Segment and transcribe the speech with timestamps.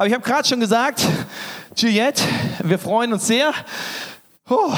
[0.00, 1.06] Aber ich habe gerade schon gesagt,
[1.76, 2.22] Juliette,
[2.62, 3.52] wir freuen uns sehr.
[4.48, 4.72] Oh.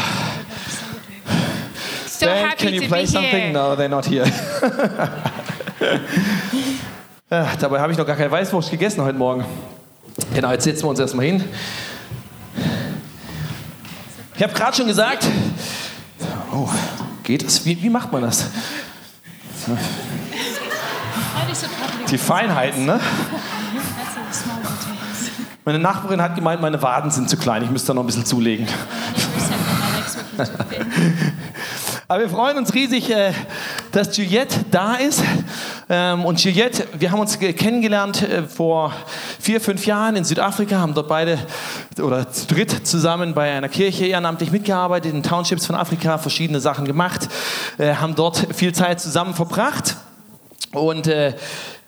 [2.08, 3.30] So Band, happy can you to play be something?
[3.30, 3.52] here.
[3.52, 4.24] No, they're not here.
[7.30, 9.44] ja, dabei habe ich noch gar keine Weißwurst gegessen heute Morgen.
[10.34, 11.44] Genau, jetzt setzen wir uns erstmal hin.
[14.34, 15.24] Ich habe gerade schon gesagt,
[16.52, 16.68] oh,
[17.22, 17.64] geht das?
[17.64, 18.50] Wie, wie macht man das?
[22.10, 22.98] Die Feinheiten, ne?
[25.64, 28.24] Meine Nachbarin hat gemeint, meine Waden sind zu klein, ich müsste da noch ein bisschen
[28.26, 28.66] zulegen.
[32.08, 33.32] Aber wir freuen uns riesig, äh,
[33.92, 35.22] dass Juliette da ist.
[35.88, 38.92] Ähm, Und Juliette, wir haben uns ge- kennengelernt äh, vor
[39.38, 41.38] vier, fünf Jahren in Südafrika, haben dort beide
[42.00, 46.84] oder zu dritt zusammen bei einer Kirche ehrenamtlich mitgearbeitet, in Townships von Afrika, verschiedene Sachen
[46.86, 47.28] gemacht,
[47.78, 49.96] äh, haben dort viel Zeit zusammen verbracht.
[50.72, 51.34] Und äh,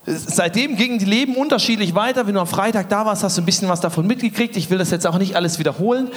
[0.07, 2.27] seitdem gingen die Leben unterschiedlich weiter.
[2.27, 4.57] Wenn du am Freitag da warst, hast du ein bisschen was davon mitgekriegt.
[4.57, 6.09] Ich will das jetzt auch nicht alles wiederholen.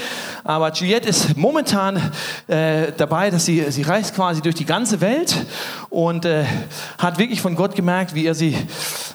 [0.43, 2.11] Aber Juliette ist momentan
[2.47, 5.35] äh, dabei, dass sie, sie reist quasi durch die ganze Welt
[5.97, 6.45] und äh,
[6.99, 8.55] hat wirklich von Gott gemerkt, wie er sie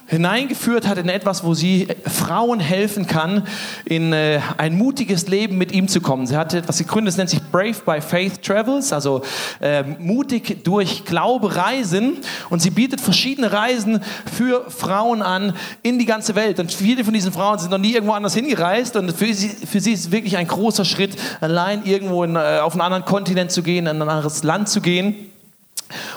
[0.08, 3.46] hineingeführt hat in etwas, wo sie Frauen helfen kann,
[3.84, 6.26] in äh, ein mutiges Leben mit ihm zu kommen.
[6.26, 9.22] Sie hat etwas gegründet, das nennt sich Brave by Faith Travels, also
[9.60, 12.16] äh, mutig durch Glaube reisen.
[12.50, 14.00] Und sie bietet verschiedene Reisen
[14.36, 16.58] für Frauen an in die ganze Welt.
[16.58, 18.96] Und viele von diesen Frauen sind noch nie irgendwo anders hingereist.
[18.96, 22.58] Und für sie, für sie ist es wirklich ein großer Schritt, allein irgendwo in, äh,
[22.60, 25.31] auf einen anderen Kontinent zu gehen, in ein anderes Land zu gehen.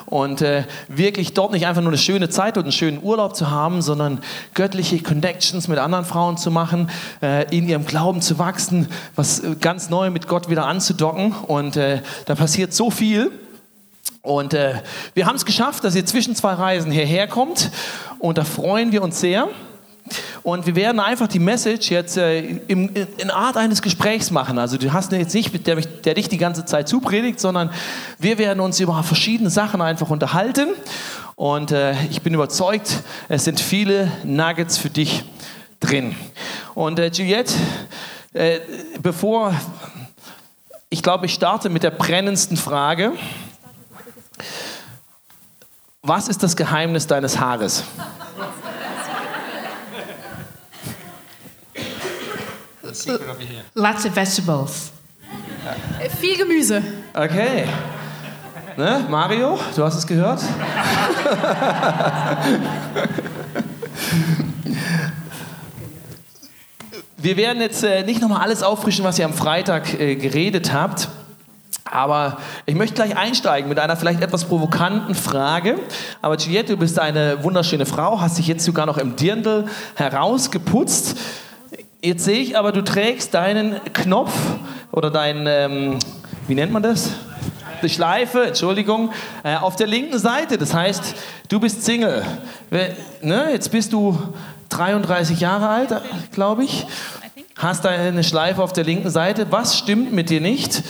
[0.05, 3.49] Und äh, wirklich dort nicht einfach nur eine schöne Zeit und einen schönen Urlaub zu
[3.49, 4.19] haben, sondern
[4.53, 6.89] göttliche Connections mit anderen Frauen zu machen,
[7.21, 11.31] äh, in ihrem Glauben zu wachsen, was äh, ganz neu mit Gott wieder anzudocken.
[11.31, 13.31] Und äh, da passiert so viel.
[14.21, 14.81] Und äh,
[15.13, 17.69] wir haben es geschafft, dass ihr zwischen zwei Reisen hierher kommt.
[18.19, 19.47] Und da freuen wir uns sehr.
[20.43, 24.59] Und wir werden einfach die Message jetzt äh, in, in Art eines Gesprächs machen.
[24.59, 27.71] Also du hast jetzt nicht, der, der dich die ganze Zeit zupredigt, sondern
[28.19, 30.69] wir werden uns über verschiedene Sachen einfach unterhalten.
[31.35, 35.23] Und äh, ich bin überzeugt, es sind viele Nuggets für dich
[35.79, 36.15] drin.
[36.75, 37.53] Und äh, Juliette,
[38.33, 38.59] äh,
[39.01, 39.53] bevor
[40.89, 43.13] ich glaube, ich starte mit der brennendsten Frage.
[46.01, 47.83] Was ist das Geheimnis deines Haares?
[53.73, 54.91] Lots of vegetables.
[56.19, 56.81] Viel Gemüse.
[57.13, 57.65] Okay.
[58.77, 59.05] Ne?
[59.09, 60.41] Mario, du hast es gehört?
[67.17, 71.07] Wir werden jetzt äh, nicht nochmal alles auffrischen, was ihr am Freitag äh, geredet habt.
[71.85, 75.79] Aber ich möchte gleich einsteigen mit einer vielleicht etwas provokanten Frage.
[76.21, 79.65] Aber Juliette, du bist eine wunderschöne Frau, hast dich jetzt sogar noch im Dirndl
[79.95, 81.17] herausgeputzt.
[82.05, 84.31] Jetzt sehe ich aber, du trägst deinen Knopf
[84.91, 85.97] oder deinen, ähm,
[86.47, 87.09] wie nennt man das?
[87.81, 89.11] Die Schleife, Entschuldigung,
[89.43, 90.59] äh, auf der linken Seite.
[90.59, 91.15] Das heißt,
[91.49, 92.23] du bist Single.
[93.23, 93.47] Ne?
[93.51, 94.15] Jetzt bist du
[94.69, 95.99] 33 Jahre alt,
[96.31, 96.85] glaube ich.
[97.57, 99.47] Hast eine Schleife auf der linken Seite.
[99.49, 100.83] Was stimmt mit dir nicht?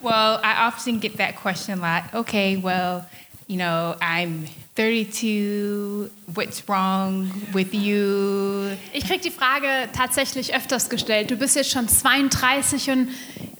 [0.00, 2.04] Well, I often get that question a lot.
[2.14, 3.04] Okay, well,
[3.46, 6.10] you know, I'm 32.
[6.34, 8.76] What's wrong with you?
[8.92, 11.30] Ich krieg die Frage tatsächlich öfters gestellt.
[11.30, 13.08] Du bist jetzt schon 32 und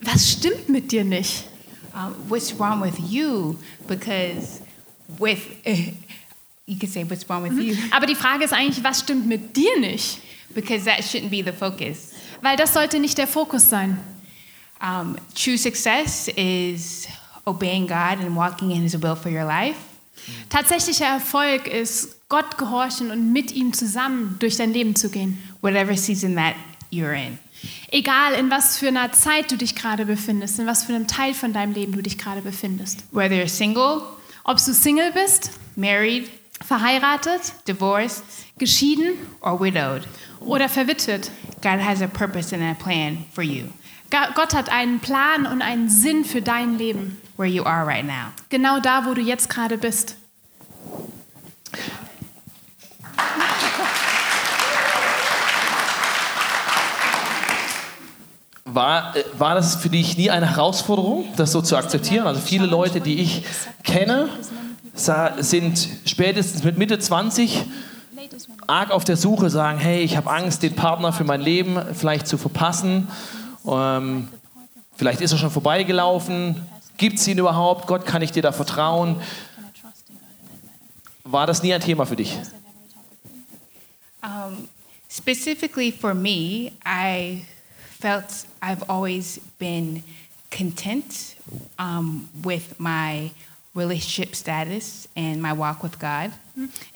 [0.03, 1.49] was stimmt mit dir nicht?
[1.95, 3.57] Um, what's wrong with you?
[3.89, 4.61] Because
[5.19, 5.41] with
[6.67, 9.57] you could say what's wrong with you Aber die Frage ist eigentlich, was stimmt mit
[9.57, 10.21] dir nicht?
[10.57, 12.13] because that shouldn't be the focus.
[12.43, 13.99] Weil das sollte nicht der Fokus sein.
[14.81, 17.07] Um, true success is
[17.47, 19.77] obeying God and walking in His will for your life.
[20.49, 25.39] Tatsächlicher Erfolg ist, Gott gehorchen und mit ihm zusammen durch dein Leben zu gehen.
[25.61, 26.55] whatever season that
[26.93, 27.39] you're in.
[27.91, 31.35] Egal, in was für einer Zeit du dich gerade befindest, in was für einem Teil
[31.35, 33.05] von deinem Leben du dich gerade befindest.
[33.13, 34.03] Whether you're single,
[34.45, 36.31] Ob du Single bist, married,
[36.65, 38.23] verheiratet, divorced,
[38.59, 40.07] geschieden or widowed,
[40.41, 41.31] oder verwitwet.
[41.63, 43.65] God has a purpose and a plan for you
[44.11, 47.21] Gott hat einen Plan und einen Sinn für dein Leben.
[47.37, 48.33] Where you are right now.
[48.49, 50.17] Genau da, wo du jetzt gerade bist.
[58.65, 62.27] War, äh, war das für dich nie eine Herausforderung, das so zu akzeptieren?
[62.27, 63.45] Also viele Leute, die ich
[63.85, 64.29] kenne,
[64.95, 67.65] sind spätestens mit Mitte 20
[68.67, 72.27] arg auf der Suche, sagen, hey, ich habe Angst, den Partner für mein Leben vielleicht
[72.27, 73.09] zu verpassen.
[73.67, 74.29] Ähm,
[74.97, 76.57] vielleicht ist er schon vorbeigelaufen.
[76.97, 77.87] Gibt es ihn überhaupt?
[77.87, 79.21] Gott, kann ich dir da vertrauen?
[81.25, 82.39] War das nie ein Thema für dich?
[84.23, 84.69] Um,
[85.11, 87.45] specifically for me, I
[88.01, 90.03] felt I've always been
[90.51, 91.37] content
[91.79, 93.31] um, with my
[93.75, 96.33] relationship status and my walk with God.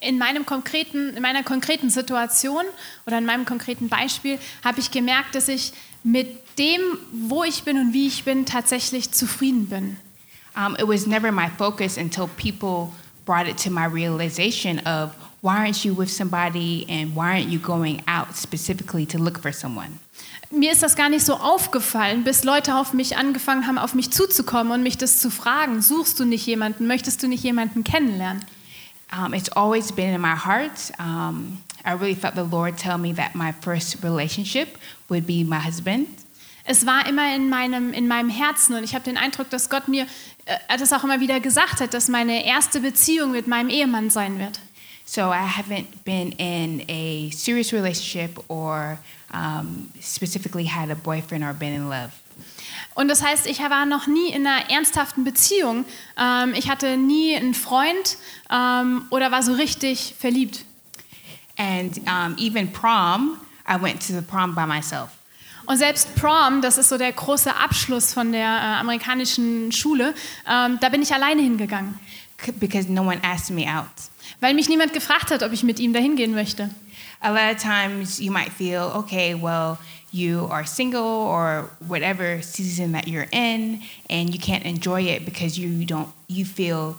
[0.00, 2.64] In, meinem konkreten, in meiner konkreten Situation
[3.06, 6.80] oder in meinem konkreten Beispiel habe ich gemerkt, dass ich mit dem,
[7.12, 9.96] wo ich bin und wie ich bin, tatsächlich zufrieden bin.
[10.56, 12.92] Um, it was never my focus until people
[13.24, 17.58] brought it to my realization of why aren't you with somebody and why aren't you
[17.58, 19.98] going out specifically to look for someone?
[20.50, 24.10] Mir ist das gar nicht so aufgefallen, bis Leute auf mich angefangen haben, auf mich
[24.10, 25.80] zuzukommen und mich das zu fragen.
[25.80, 26.88] Suchst du nicht jemanden?
[26.88, 28.44] Möchtest du nicht jemanden kennenlernen?
[29.12, 30.92] Um, it's always been in my heart.
[30.98, 34.78] Um, I really felt the Lord tell me that my first relationship
[35.08, 36.06] would be my husband.
[36.64, 39.88] Es war immer in meinem, in meinem Herzen und ich habe den Eindruck, dass Gott
[39.88, 40.06] mir
[40.44, 44.38] äh, das auch immer wieder gesagt hat, dass meine erste Beziehung mit meinem Ehemann sein
[44.38, 44.60] wird.
[45.04, 48.98] So I haven't been in a serious relationship or
[49.34, 52.10] um, specifically had a boyfriend or been in love.
[52.94, 55.84] Und das heißt, ich war noch nie in einer ernsthaften Beziehung.
[56.16, 58.18] Ähm, ich hatte nie einen Freund
[58.50, 60.64] ähm, oder war so richtig verliebt.
[61.60, 65.10] And um, even prom, I went to the prom by myself.
[65.66, 70.14] Und selbst Prom, das ist so der große Abschluss von der äh, amerikanischen Schule,
[70.50, 71.98] ähm, da bin ich alleine hingegangen.
[72.58, 73.86] Because no one asked me out.
[74.40, 76.70] Weil mich niemand gefragt hat, ob ich mit ihm dahin gehen möchte.
[77.20, 79.76] A lot of times you might feel, okay, well,
[80.10, 85.60] you are single or whatever season that you're in, and you can't enjoy it because
[85.60, 86.96] you don't, you feel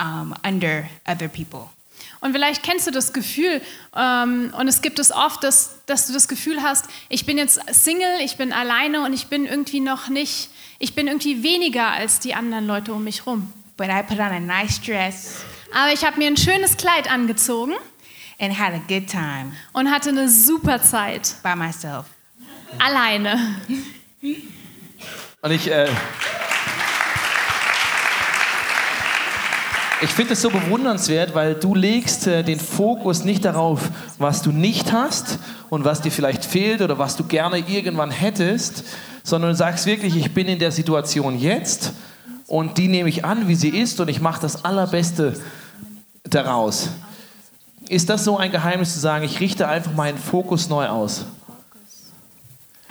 [0.00, 1.70] um, under other people.
[2.20, 3.62] Und vielleicht kennst du das Gefühl,
[3.96, 7.60] ähm, und es gibt es oft, dass, dass du das Gefühl hast, ich bin jetzt
[7.72, 12.20] Single, ich bin alleine und ich bin irgendwie noch nicht, ich bin irgendwie weniger als
[12.20, 13.52] die anderen Leute um mich rum.
[13.76, 17.72] But I put on a nice dress Aber ich habe mir ein schönes Kleid angezogen
[18.38, 21.36] and had a good time und hatte eine super Zeit.
[21.42, 22.06] by myself.
[22.78, 23.56] Alleine.
[25.42, 25.88] Und ich, äh,
[30.02, 34.50] ich finde es so bewundernswert, weil du legst äh, den Fokus nicht darauf, was du
[34.50, 35.38] nicht hast
[35.68, 38.84] und was dir vielleicht fehlt oder was du gerne irgendwann hättest,
[39.22, 41.92] sondern du sagst wirklich, ich bin in der Situation jetzt
[42.46, 45.34] und die nehme ich an, wie sie ist und ich mache das Allerbeste
[46.24, 46.90] daraus.
[47.88, 51.26] Ist das so ein Geheimnis zu sagen, ich richte einfach meinen Fokus neu aus?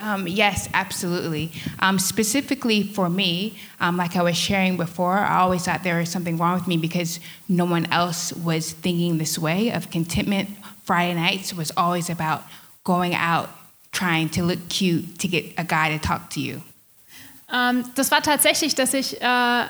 [0.00, 1.52] Um, yes, absolutely.
[1.80, 6.08] Um, specifically for me, um, like I was sharing before, I always thought there was
[6.08, 10.48] something wrong with me because no one else was thinking this way of contentment.
[10.84, 12.44] Friday nights was always about
[12.84, 13.50] going out,
[13.92, 16.62] trying to look cute to get a guy to talk to you.
[17.52, 19.66] Ähm, das war tatsächlich, dass ich, äh,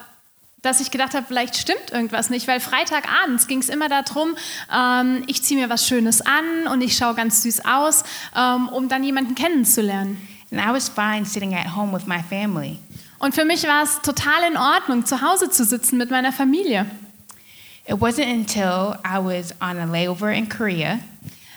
[0.63, 4.37] dass ich gedacht habe, vielleicht stimmt irgendwas nicht, weil Freitagabends ging es immer darum,
[4.75, 8.05] ähm, ich ziehe mir was Schönes an und ich schaue ganz süß aus,
[8.37, 10.29] ähm, um dann jemanden kennenzulernen.
[10.53, 12.79] And I was fine sitting at home with my family.
[13.19, 16.87] Und für mich war es total in Ordnung, zu Hause zu sitzen mit meiner Familie.
[17.87, 20.99] It wasn't until I was on a layover in Korea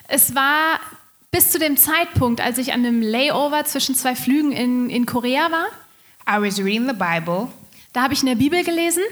[0.07, 0.79] Es war
[1.31, 5.50] bis zu dem Zeitpunkt, als ich an einem Layover zwischen zwei Flügen in, in Korea
[5.51, 5.65] war,
[6.27, 7.48] I was reading the Bible,
[7.93, 9.03] da habe ich in der Bibel gelesen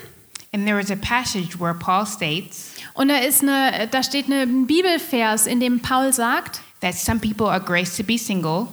[0.54, 4.68] and there was a passage where Paul states und da, ist eine, da steht ein
[4.68, 8.68] Bibelvers, in dem Paul sagt, that some people are graced to be single,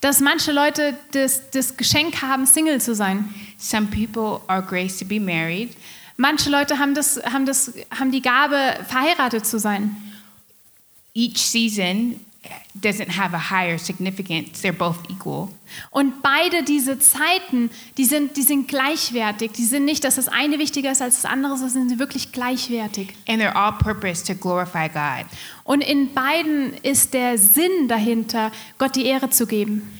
[0.00, 3.34] dass manche Leute das, das Geschenk haben, Single zu sein.
[3.58, 5.76] some people are graced to be married,
[6.18, 8.56] Manche Leute haben, das, haben, das, haben die Gabe,
[8.88, 9.94] verheiratet zu sein.
[11.14, 12.20] each season
[12.74, 14.62] doesn't have a higher significance.
[14.62, 15.48] They're both equal.
[15.90, 19.52] Und beide diese Zeiten, die sind, die sind gleichwertig.
[19.52, 22.32] Die sind nicht, dass das eine wichtiger ist als das andere, sondern sind sie wirklich
[22.32, 23.14] gleichwertig.
[23.28, 25.26] And they're all purposed to glorify God.
[25.64, 29.98] Und in beiden ist der Sinn dahinter, Gott die Ehre zu geben.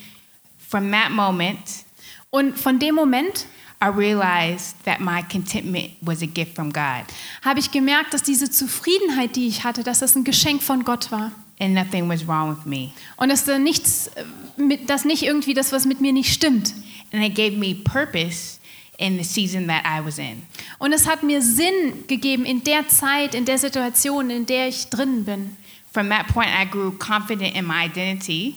[0.69, 1.87] From that moment,
[2.31, 3.47] Und von dem Moment
[3.81, 7.05] I realized that my contentment was a gift from God
[7.43, 11.13] habe ich gemerkt, dass diese Zufriedenheit, die ich hatte, dass das ein Geschenk von Gott
[11.13, 11.33] war.
[11.59, 12.93] And nothing was wrong with me.
[13.17, 16.75] Und dass da nichts, äh, dass nicht irgendwie das, was mit mir nicht stimmt.
[17.13, 18.59] And it gave me purpose
[18.99, 20.43] in the season that I was in.
[20.79, 24.89] Und es hat mir Sinn gegeben in der Zeit, in der Situation, in der ich
[24.89, 25.57] drin bin.
[25.93, 28.57] From that point, I grew confident in my identity.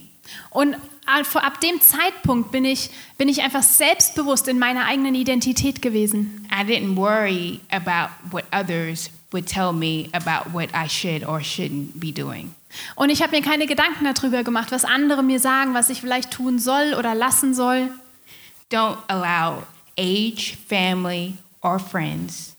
[0.49, 0.75] Und
[1.05, 6.47] ab dem Zeitpunkt bin ich, bin ich einfach selbstbewusst in meiner eigenen Identität gewesen.
[6.51, 11.99] I didn't worry about what others would tell me about what I should or shouldn't
[11.99, 12.53] be doing.
[12.95, 16.31] Und ich habe mir keine Gedanken darüber gemacht, was andere mir sagen, was ich vielleicht
[16.31, 17.91] tun soll oder lassen soll.
[18.71, 19.63] Don't allow
[19.97, 22.55] age, family, or friends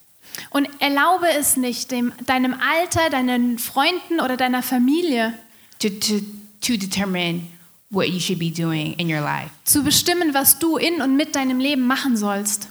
[0.50, 5.34] Und erlaube es nicht, dem, deinem Alter, deinen Freunden oder deiner Familie
[5.80, 6.20] to, to,
[6.60, 7.48] to determine
[7.90, 9.50] what you should be doing in your life.
[9.64, 12.68] zu bestimmen, was du in und mit deinem Leben machen sollst.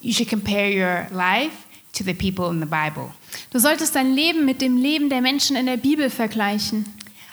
[0.00, 1.56] You should compare your life
[1.94, 3.12] to the people in the Bible.
[3.54, 6.84] Du solltest dein Leben mit dem Leben der Menschen in der Bibel vergleichen.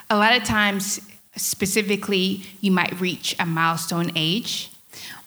[0.07, 1.01] A lot of times,
[1.35, 4.69] specifically, you might reach a milestone age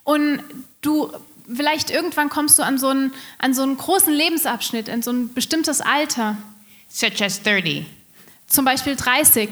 [0.04, 0.40] Und
[0.82, 1.10] du,
[1.52, 5.34] vielleicht irgendwann kommst du an so einen, an so einen großen Lebensabschnitt, in so ein
[5.34, 6.36] bestimmtes Alter,
[6.88, 7.84] such as 30,
[8.46, 9.50] zum Beispiel 30.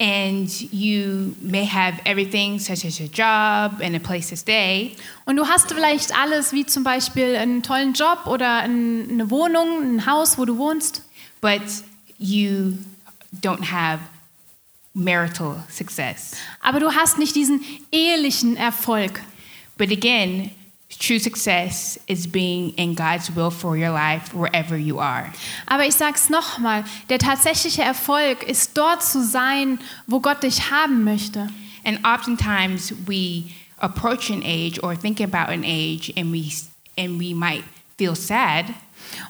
[0.00, 5.36] and you may have everything, such as a job and a place to stay, Und
[5.36, 10.06] du hast vielleicht alles, wie zum Beispiel einen tollen Job oder ein- eine Wohnung, ein
[10.06, 11.02] Haus, wo du wohnst.
[11.42, 11.60] but
[12.18, 12.74] you
[13.42, 14.00] don't have
[14.92, 16.32] marital success.
[16.60, 19.20] Aber du hast nicht diesen ehelichen Erfolg.
[19.78, 20.50] But again,
[21.00, 25.32] true success is being in God's will for your life wherever you are.
[25.66, 31.02] Aber ich sag's nochmal, der tatsächliche Erfolg ist dort zu sein, wo Gott dich haben
[31.02, 31.48] möchte.
[31.84, 33.44] And oftentimes we
[33.78, 36.52] approach an age or think about an age and we
[36.96, 37.64] and we might
[37.96, 38.66] feel sad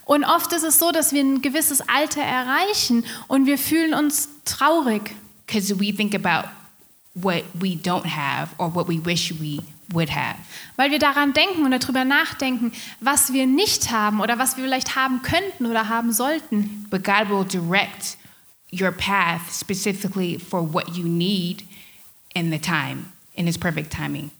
[0.04, 4.28] Und oft ist es so, dass wir ein gewisses Alter erreichen und wir fühlen uns
[4.44, 5.14] traurig,
[5.46, 6.48] because we think about
[7.14, 9.60] what we don't have or what we wish we
[9.92, 10.36] would have.
[10.76, 14.96] weil wir daran denken und darüber nachdenken, was wir nicht haben oder was wir vielleicht
[14.96, 16.86] haben könnten oder haben sollten.
[16.90, 18.16] But God will direct
[18.72, 21.64] your path specifically for what you need
[22.34, 24.30] in the time, in His perfect timing.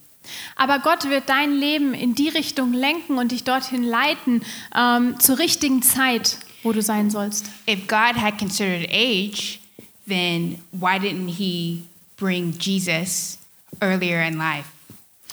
[0.57, 4.42] Aber Gott wird dein Leben in die Richtung lenken und dich dorthin leiten,
[4.76, 7.50] ähm, zur richtigen Zeit, wo du sein sollst.
[7.69, 9.61] If God had considered age,
[10.07, 11.83] then why didn't He
[12.16, 13.38] bring Jesus
[13.80, 14.69] earlier in life,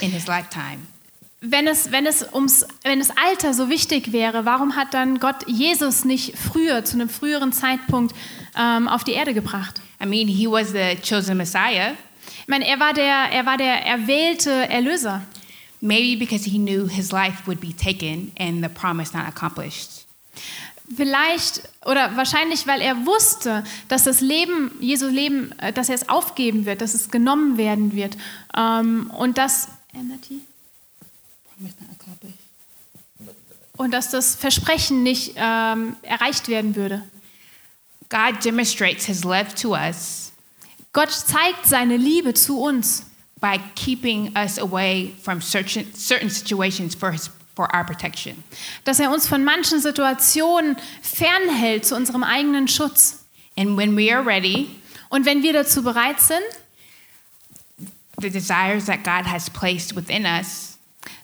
[0.02, 0.80] in His lifetime?
[1.40, 5.48] Wenn es, wenn, es ums, wenn das Alter so wichtig wäre, warum hat dann Gott
[5.48, 8.16] Jesus nicht früher, zu einem früheren Zeitpunkt
[8.58, 9.82] ähm, auf die Erde gebracht?
[10.02, 11.92] I mean, He was the chosen Messiah.
[12.42, 15.22] Ich meine, er war der, er war der erwählte Erlöser.
[15.80, 20.06] Maybe because he knew his life would be taken and the promise not accomplished.
[20.96, 26.08] Vielleicht oder wahrscheinlich, weil er wusste, dass das Leben, Jesu Leben, äh, dass er es
[26.10, 28.18] aufgeben wird, dass es genommen werden wird.
[28.56, 29.68] Ähm, und, dass,
[31.92, 32.38] Accomplished.
[33.78, 37.04] und dass das Versprechen nicht ähm, erreicht werden würde.
[38.10, 40.32] God demonstrates his love to us
[40.94, 43.06] Gott zeigt seine Liebe zu uns,
[43.40, 48.44] by keeping us away from certain, certain situations for, his, for our protection.
[48.84, 53.26] dass er uns von manchen Situationen fernhält zu unserem eigenen Schutz.
[53.56, 54.70] And when we are ready,
[55.10, 56.42] Und wenn wir dazu bereit sind,
[58.20, 60.74] the desires that God has placed within us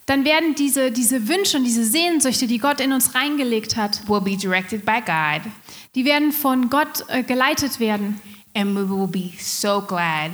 [0.05, 4.19] dann werden diese, diese Wünsche und diese Sehnsüchte, die Gott in uns reingelegt hat, will
[4.19, 5.49] be directed by God,
[5.95, 8.19] die werden von Gott äh, geleitet werden.
[8.55, 10.31] and we will be so glad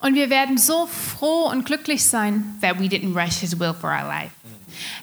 [0.00, 3.90] Und wir werden so froh und glücklich sein, that we didn't rush his will for
[3.90, 4.30] our life.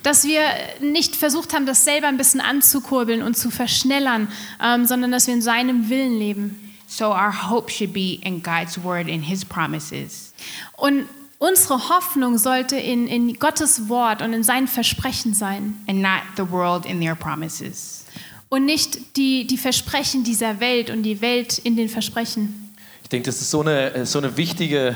[0.03, 0.41] dass wir
[0.81, 4.27] nicht versucht haben, das selber ein bisschen anzukurbeln und zu verschnellern,
[4.63, 6.74] ähm, sondern dass wir in seinem Willen leben.
[6.87, 10.33] So our hope should be in God's word and his promises.
[10.77, 11.07] Und
[11.39, 16.49] unsere Hoffnung sollte in, in Gottes Wort und in seinen Versprechen sein and not the
[16.49, 18.05] world and their promises.
[18.49, 22.73] und nicht die, die Versprechen dieser Welt und die Welt in den Versprechen.
[23.03, 24.95] Ich denke, das ist so eine, so eine wichtige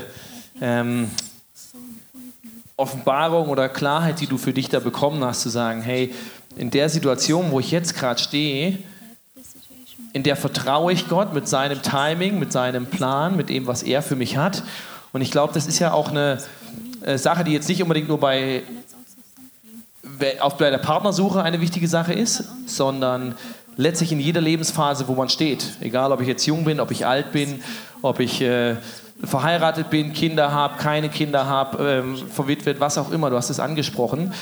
[0.61, 1.09] ähm,
[2.75, 6.13] Offenbarung oder Klarheit, die du für dich da bekommen hast, zu sagen, hey,
[6.55, 8.79] in der Situation, wo ich jetzt gerade stehe,
[10.13, 14.01] in der vertraue ich Gott mit seinem Timing, mit seinem Plan, mit dem, was er
[14.01, 14.63] für mich hat.
[15.11, 16.39] Und ich glaube, das ist ja auch eine
[17.01, 18.63] äh, Sache, die jetzt nicht unbedingt nur bei,
[20.39, 23.35] auf bei der Partnersuche eine wichtige Sache ist, sondern
[23.77, 25.65] letztlich in jeder Lebensphase, wo man steht.
[25.79, 27.61] Egal, ob ich jetzt jung bin, ob ich alt bin,
[28.01, 28.75] ob ich äh,
[29.23, 33.59] verheiratet bin, Kinder habe, keine Kinder habe, ähm, verwitwet, was auch immer, du hast es
[33.59, 34.33] angesprochen.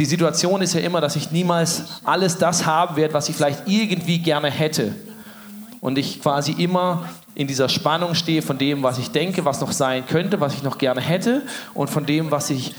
[0.00, 3.68] Die Situation ist ja immer, dass ich niemals alles das haben werde, was ich vielleicht
[3.68, 4.94] irgendwie gerne hätte.
[5.82, 9.72] Und ich quasi immer in dieser Spannung stehe von dem, was ich denke, was noch
[9.72, 11.42] sein könnte, was ich noch gerne hätte
[11.74, 12.74] und von dem, was ich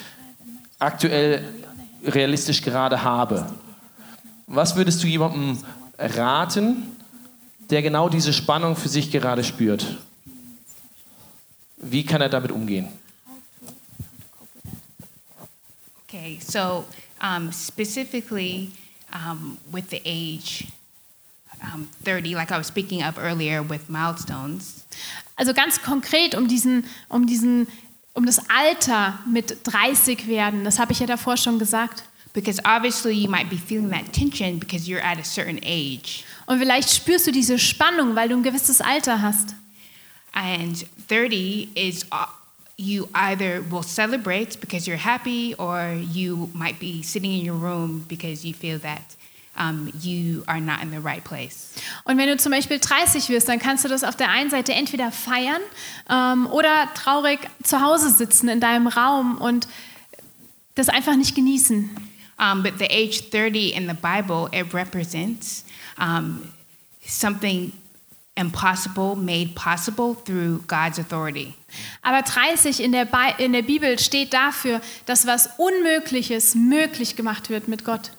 [0.80, 1.48] aktuell
[2.04, 3.46] realistisch gerade habe.
[4.48, 5.60] Was würdest du jemandem
[6.00, 6.92] raten,
[7.70, 10.00] der genau diese Spannung für sich gerade spürt?
[11.78, 12.88] Wie kann er damit umgehen?
[16.08, 16.84] Okay, so
[17.22, 18.72] um, specifically
[19.14, 20.68] um, with the age
[21.64, 24.84] um, 30, like I was speaking of earlier with milestones,
[25.36, 27.68] Also ganz konkret um diesen, um diesen,
[28.14, 32.04] um das Alter mit 30 werden, das habe ich ja davor schon gesagt.
[32.34, 36.24] Because obviously you might be feeling that tension because you're at a certain age.
[36.46, 39.56] Und vielleicht spürst du diese Spannung, weil du ein gewisses Alter hast.
[40.32, 42.06] And 30 is
[42.82, 48.06] you either will celebrate because you're happy or you might be sitting in your room
[48.08, 49.16] because you feel that
[49.56, 51.74] um, you are not in the right place.
[52.06, 54.74] Und wenn du zum Beispiel 30 wirst, dann kannst du das auf der einen Seite
[54.74, 55.62] entweder feiern
[56.10, 59.68] ähm, oder traurig zu Hause sitzen in deinem Raum und
[60.76, 61.90] das einfach nicht genießen.
[62.40, 65.64] Um, but the age 30 in the Bible, it represents
[66.00, 66.52] um,
[67.06, 67.72] something
[68.42, 71.54] impossible made possible through God's authority.
[72.02, 77.50] Aber 30 in der, Bi in der Bibel steht dafür, dass was Unmögliches möglich gemacht
[77.50, 78.12] wird mit Gott.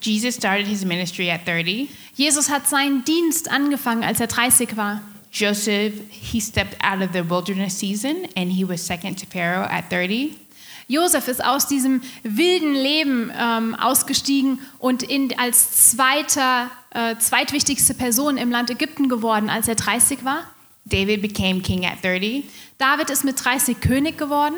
[0.00, 1.88] Jesus started his ministry at 30.
[2.14, 5.00] Jesus hat seinen Dienst angefangen, als er 30 war.
[5.32, 9.90] Joseph, he stepped out of the wilderness season and he was second to Pharaoh at
[9.90, 10.38] 30.
[10.86, 18.36] Josef ist aus diesem wilden Leben ähm, ausgestiegen und in, als zweiter, äh, zweitwichtigste Person
[18.36, 20.44] im Land Ägypten geworden, als er 30 war.
[20.84, 22.44] David became king at 30.
[22.78, 24.56] David ist mit 30 König geworden.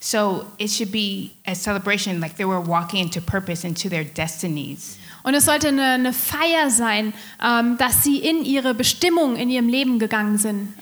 [0.00, 4.96] So it should be a celebration like they were walking into purpose, into their destinies.
[5.24, 7.12] Und es sollte eine, eine Feier sein,
[7.44, 10.72] ähm, dass sie in ihre Bestimmung in ihrem Leben gegangen sind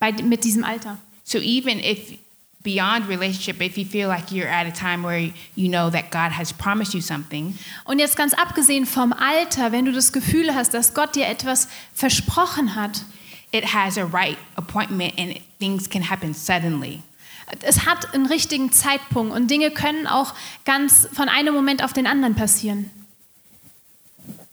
[0.00, 0.98] bei, mit diesem Alter.
[1.22, 2.18] So even if
[2.62, 6.32] beyond relationship, if you feel like you're at a time where you know that God
[6.32, 10.74] has promised you something, Und jetzt ganz abgesehen vom Alter, wenn du das Gefühl hast,
[10.74, 13.02] dass Gott dir etwas versprochen hat,
[13.52, 17.02] it has a right appointment and things can happen suddenly.
[17.62, 20.34] es hat einen richtigen Zeitpunkt und Dinge können auch
[20.64, 22.90] ganz von einem Moment auf den anderen passieren.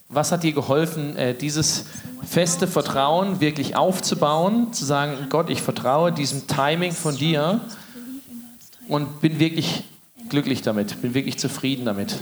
[0.07, 1.85] Was hat dir geholfen, äh, dieses
[2.25, 7.61] feste Vertrauen wirklich aufzubauen, zu sagen, Gott, ich vertraue diesem Timing von dir
[8.87, 9.83] und bin wirklich
[10.29, 12.15] glücklich damit, bin wirklich zufrieden damit.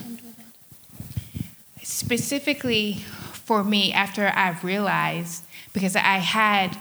[1.84, 3.04] Specifically
[3.46, 6.78] for me, after I realized, because I had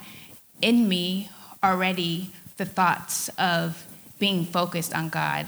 [0.60, 1.28] in me
[1.62, 3.86] already the thoughts of
[4.18, 5.46] being focused on God.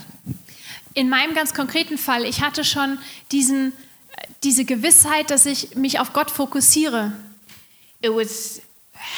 [0.93, 2.97] In meinem ganz konkreten Fall, ich hatte schon
[3.31, 3.73] diesen,
[4.43, 7.13] diese Gewissheit, dass ich mich auf Gott fokussiere.
[8.01, 8.61] It was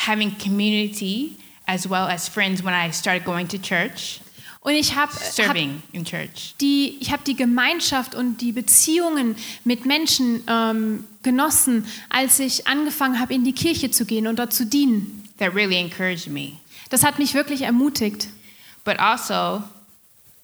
[0.06, 4.22] having community as well as friends when I started going to church,
[4.68, 5.56] Und ich habe hab
[6.04, 6.56] church.
[6.60, 13.18] die, ich hab die Gemeinschaft und die Beziehungen mit Menschen ähm, genossen, als ich angefangen
[13.22, 15.24] habe, in die Kirche zu gehen und dort zu dienen.
[15.38, 16.58] That really encouraged me.
[16.90, 18.28] Das hat mich wirklich ermutigt.
[18.84, 19.64] But also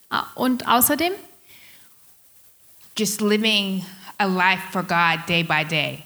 [0.08, 1.12] Ah, Und außerdem
[2.96, 3.84] just living
[4.16, 5.98] a life for God day by day.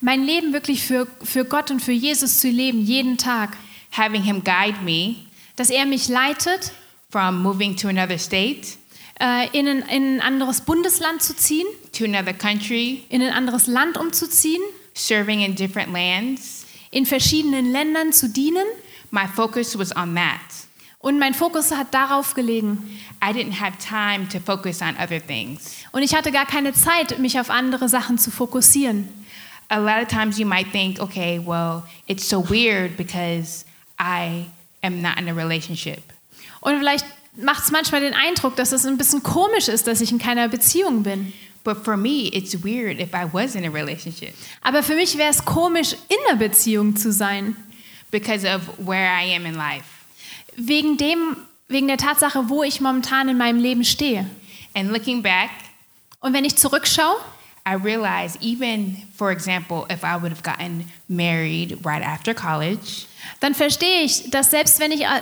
[0.00, 3.56] mein Leben wirklich für, für Gott und für Jesus zu leben, jeden Tag.
[3.92, 5.14] Having Him guide me
[5.54, 6.72] Dass er mich leitet,
[7.10, 8.76] from moving to another state,
[9.20, 13.66] äh, in, ein, in ein anderes Bundesland zu ziehen, to another country, in ein anderes
[13.66, 14.62] Land umzuziehen,
[14.94, 16.60] serving in different lands.
[16.90, 18.66] in verschiedenen Ländern zu dienen.
[19.10, 20.40] My focus was on that.
[20.98, 23.00] Und mein Fokus hat darauf gelegen.
[23.22, 25.76] I didn't have time to focus on other things.
[25.92, 29.08] Und ich hatte gar keine Zeit, mich auf andere Sachen zu fokussieren.
[29.68, 33.64] A lot of times you might think, okay, well, it's so weird because
[33.98, 34.46] I
[34.82, 36.02] am not in a relationship.
[36.60, 37.04] Und vielleicht
[37.36, 40.48] macht es manchmal den Eindruck, dass es ein bisschen komisch ist, dass ich in keiner
[40.48, 41.32] Beziehung bin.
[41.62, 45.30] But for me, it's weird if I was in a relationship Aber für mich wäre
[45.30, 47.54] es komisch, in einer Beziehung zu sein.
[48.10, 49.84] because of where I am in life.
[50.56, 51.36] Wegen, dem,
[51.68, 54.26] wegen der Tatsache, wo ich momentan in meinem Leben stehe.
[54.74, 55.50] And looking back,
[56.20, 57.16] Und wenn ich zurückschaue,
[57.68, 63.04] I realized even, for example, if I would have gotten married right after college,
[63.40, 65.20] dann verstehe ich, dass selbst wenn ich äh,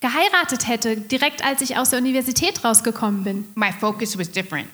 [0.00, 4.68] geheiratet hätte, direkt als ich aus der Universität rausgekommen bin, my focus was different.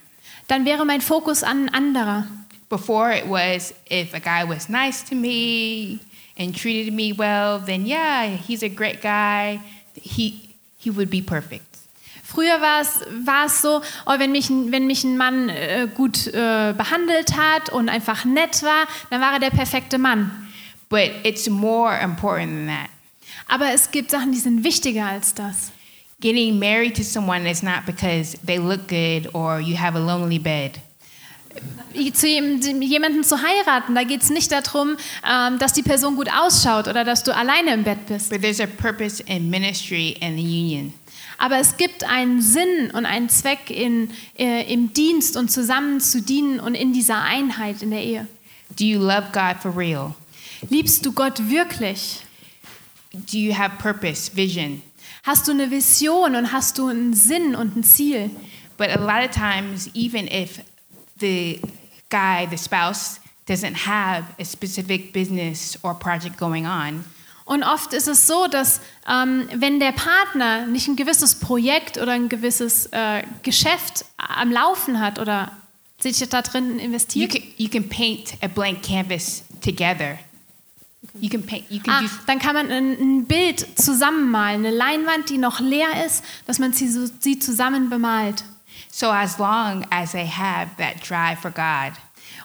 [0.49, 2.27] dann wäre mein Fokus an ein anderer.
[2.69, 5.99] Before it was if a guy was nice to me
[6.39, 9.61] and treated me well, then yeah, he's a great guy.
[9.95, 10.41] He
[10.79, 11.65] he would be perfect.
[12.25, 15.87] Früher war es, war es so, oh, wenn, mich, ein- wenn mich ein Mann äh,
[15.95, 20.33] gut äh, behandelt hat und einfach nett war, dann war er der perfekte Mann.
[20.89, 22.89] But it's more important than that.
[23.49, 25.71] Aber es gibt Sachen, die sind wichtiger als das.
[26.21, 30.39] Getting married to someone is not because they look good or you have a lonely
[30.39, 30.73] bed.
[32.15, 34.97] Zu jem- jemanden zu heiraten, da geht es nicht darum,
[35.29, 38.31] ähm, dass die Person gut ausschaut oder dass du alleine im Bett bist.
[38.31, 40.93] But there's a purpose in ministry and the union.
[41.39, 46.21] Aber es gibt einen Sinn und einen Zweck in, äh, im Dienst und zusammen zu
[46.23, 48.27] dienen und in dieser Einheit in der Ehe.
[48.77, 50.15] Do you love God for real?
[50.71, 52.21] Liebst du Gott wirklich?
[53.15, 54.83] Do you have purpose, vision?
[55.23, 58.31] Hast du eine Vision und hast du einen Sinn und ein Ziel?
[58.77, 60.61] But a lot of times, even if
[61.19, 61.61] the
[62.11, 67.05] guy, the spouse, doesn't have a specific business or project going on,
[67.47, 72.13] Und oft ist es so, dass ähm, wenn der Partner nicht ein gewisses Projekt oder
[72.13, 75.53] ein gewisses äh, Geschäft am Laufen hat oder
[76.01, 80.19] sich da drin you investiert, can, you can paint a blank canvas together.
[81.21, 81.71] You can paint.
[81.71, 86.05] You can ah, dann kann man ein, ein Bild zusammenmalen, eine Leinwand, die noch leer
[86.07, 88.45] ist, dass man sie, so, sie zusammen bemalt.
[88.91, 91.93] so as long as they have that drive for God.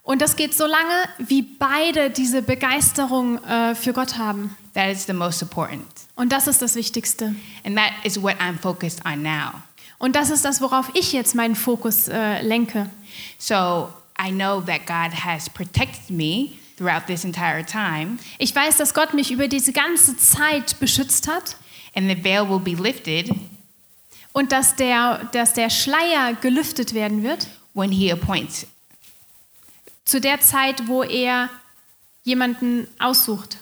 [0.04, 4.56] Und das geht so lange, wie beide diese Begeisterung äh, für Gott haben.
[4.74, 7.36] That is the most important, Und das ist das Wichtigste.
[7.64, 9.52] and that is what I'm focused on now.
[10.00, 12.90] Und das ist das, worauf ich jetzt meinen Fokus äh, lenke.
[13.38, 18.94] So I know that God has protected me throughout this entire time, Ich weiß, dass
[18.94, 21.58] Gott mich über diese ganze Zeit beschützt hat.
[21.94, 23.30] And the veil will be lifted
[24.32, 27.48] und dass der, dass der Schleier gelüftet werden wird.
[27.74, 28.66] when He appoints
[30.10, 31.50] zu der Zeit, wo er
[32.24, 33.58] jemanden aussucht.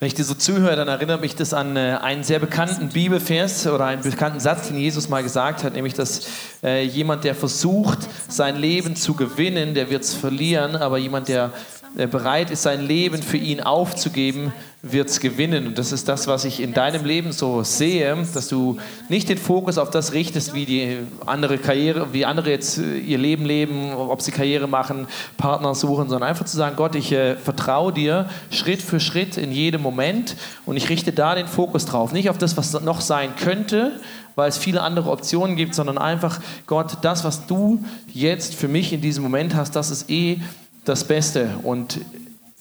[0.00, 3.66] Wenn ich dir so zuhöre, dann erinnert mich das an äh, einen sehr bekannten Bibelvers
[3.66, 6.26] oder einen bekannten Satz, den Jesus mal gesagt hat, nämlich, dass
[6.62, 11.52] äh, jemand, der versucht, sein Leben zu gewinnen, der wird es verlieren, aber jemand, der
[11.96, 15.66] äh, bereit ist, sein Leben für ihn aufzugeben, wird es gewinnen.
[15.66, 19.36] Und das ist das, was ich in deinem Leben so sehe, dass du nicht den
[19.36, 23.92] Fokus auf das richtest, wie die andere Karriere, wie andere jetzt äh, ihr Leben leben,
[23.92, 28.30] ob sie Karriere machen, Partner suchen, sondern einfach zu sagen, Gott, ich äh, vertraue dir
[28.50, 32.12] Schritt für Schritt in jedem Moment und ich richte da den Fokus drauf.
[32.12, 34.00] Nicht auf das, was noch sein könnte,
[34.36, 38.92] weil es viele andere Optionen gibt, sondern einfach, Gott, das, was du jetzt für mich
[38.92, 40.40] in diesem Moment hast, das ist eh
[40.84, 41.58] das Beste.
[41.62, 42.00] Und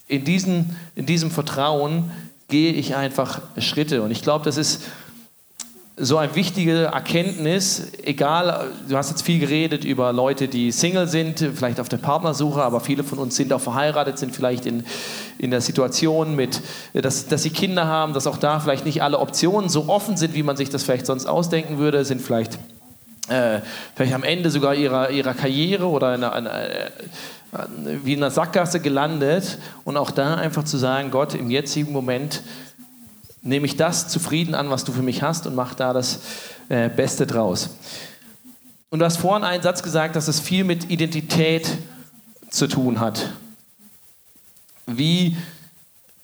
[0.08, 2.12] in, diesen, in diesem Vertrauen
[2.48, 4.02] gehe ich einfach Schritte.
[4.02, 4.84] Und ich glaube, das ist
[6.02, 11.40] so eine wichtige Erkenntnis, egal, du hast jetzt viel geredet über Leute, die Single sind,
[11.40, 14.86] vielleicht auf der Partnersuche, aber viele von uns sind auch verheiratet, sind vielleicht in,
[15.38, 16.62] in der Situation, mit,
[16.94, 20.34] dass, dass sie Kinder haben, dass auch da vielleicht nicht alle Optionen so offen sind,
[20.36, 22.58] wie man sich das vielleicht sonst ausdenken würde, sind vielleicht,
[23.28, 23.60] äh,
[23.94, 26.52] vielleicht am Ende sogar ihrer, ihrer Karriere oder in einer, einer,
[28.04, 32.44] wie in einer Sackgasse gelandet und auch da einfach zu sagen, Gott, im jetzigen Moment
[33.42, 36.20] nehme ich das zufrieden an, was du für mich hast und mache da das
[36.70, 37.70] äh, Beste draus.
[38.90, 41.70] Und du hast vorhin einen Satz gesagt, dass es viel mit Identität
[42.50, 43.30] zu tun hat.
[44.86, 45.38] Wie,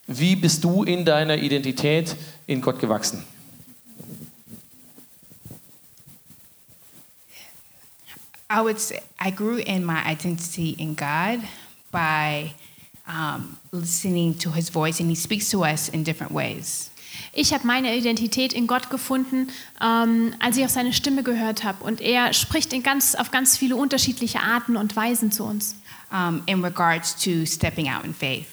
[0.07, 2.15] wie bist du in deiner Identität
[2.47, 3.23] in Gott gewachsen?
[8.55, 11.41] I would say I grew in my identity in God
[11.91, 12.53] by
[13.05, 16.89] um, listening to His voice, and He speaks to us in different ways.
[17.33, 19.49] Ich habe meine Identität in Gott gefunden,
[19.81, 21.83] ähm, als ich auf seine Stimme gehört habe.
[21.83, 25.75] Und er spricht in ganz, auf ganz viele unterschiedliche Arten und Weisen zu uns.
[26.11, 28.45] Um, in regards to stepping out in faith.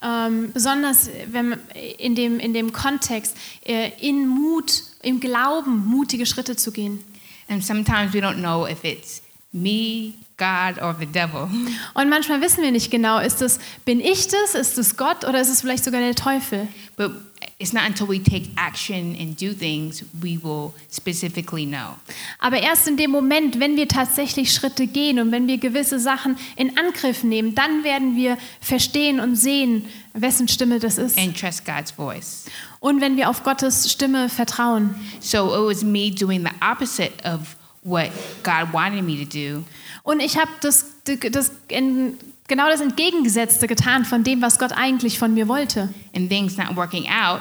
[0.00, 1.58] Ähm, besonders wenn,
[1.98, 7.04] in, dem, in dem Kontext, äh, in Mut, im Glauben mutige Schritte zu gehen.
[7.48, 9.23] And sometimes we don't know if it's
[9.54, 11.48] me, God, or the devil.
[11.94, 15.40] Und manchmal wissen wir nicht genau, ist es, bin ich das, ist es Gott oder
[15.40, 16.66] ist es vielleicht sogar der Teufel?
[16.96, 17.12] But
[17.58, 21.96] it's not until we take action and do things we will specifically know.
[22.40, 26.36] Aber erst in dem Moment, wenn wir tatsächlich Schritte gehen und wenn wir gewisse Sachen
[26.56, 31.16] in Angriff nehmen, dann werden wir verstehen und sehen, wessen Stimme das ist.
[31.16, 32.46] And trust God's voice.
[32.80, 34.96] Und wenn wir auf Gottes Stimme vertrauen.
[35.20, 38.10] So it was me doing the opposite of what
[38.42, 39.62] God wanted me to do.
[40.02, 40.86] Und ich habe das,
[41.30, 42.18] das, in,
[42.48, 45.88] genau das Entgegengesetzte getan von dem, was Gott eigentlich von mir wollte.
[46.14, 47.40] and things not working out,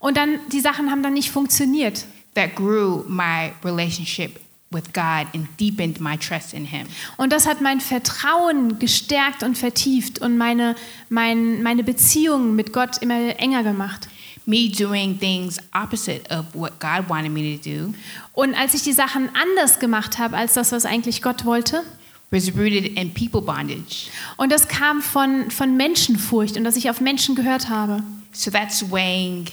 [0.00, 2.04] Und dann, die Sachen haben dann nicht funktioniert.
[2.34, 6.86] that grew my relationship with God and deepened my trust in Him.
[7.18, 10.74] Und das hat mein Vertrauen gestärkt und vertieft und meine,
[11.10, 14.08] mein, meine Beziehung mit Gott immer enger gemacht.
[14.44, 17.94] Me doing things opposite of what God wanted me to do
[18.32, 21.82] Und als ich die Sachen anders gemacht habe, als das, was eigentlich Gott wollte,
[22.30, 24.08] was rooted in people bondage.
[24.38, 28.02] und das kam von, von Menschenfurcht und dass ich auf Menschen gehört habe.
[28.32, 29.46] So that's weighing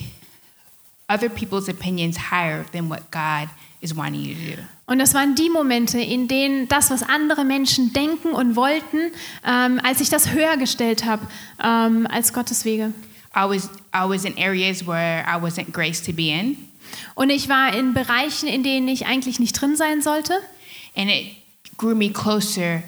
[1.10, 3.50] other people's opinions higher than what God
[3.82, 4.62] is wanting you to do.
[4.86, 9.12] Und das waren die Momente, in denen das, was andere Menschen denken und wollten,
[9.46, 11.28] ähm, als ich das höher gestellt habe
[11.64, 12.92] ähm, als Gottes Wege.
[13.36, 16.58] I was I was in areas where I wasn't graced to be in,
[17.16, 20.34] Und ich war in Bereichen, in denen ich eigentlich nicht drin sein sollte.
[20.96, 21.36] and it
[21.78, 22.84] grew me closer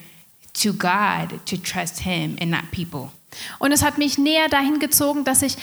[0.54, 3.12] to God to trust Him and not people.
[3.60, 5.56] Und es hat mich näher dahin gezogen, dass ich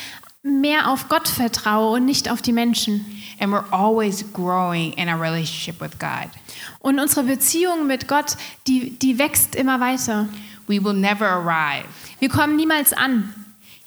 [0.42, 3.04] mehr auf Gott vertraue und nicht auf die Menschen.
[3.40, 6.30] And we're always growing in our relationship with God.
[6.78, 8.36] Und unsere Beziehung mit Gott,
[8.66, 10.28] die, die wächst immer weiter.
[10.66, 11.84] We will never arrive.
[12.20, 13.34] Wir kommen niemals an.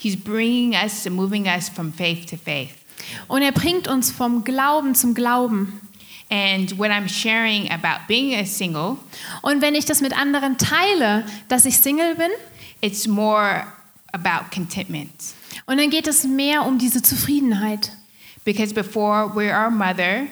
[0.01, 2.73] He's bringing us and moving us from faith to faith.
[3.27, 5.81] Und er bringt uns vom Glauben zum Glauben.
[6.29, 8.97] And when I'm sharing about being a single,
[9.41, 12.29] Und wenn ich das mit anderen teile, dass ich Single bin,
[12.79, 13.65] it's more
[14.13, 15.11] about contentment.
[15.65, 17.91] und dann geht es mehr um diese Zufriedenheit.
[18.45, 20.27] Because before we are a mother,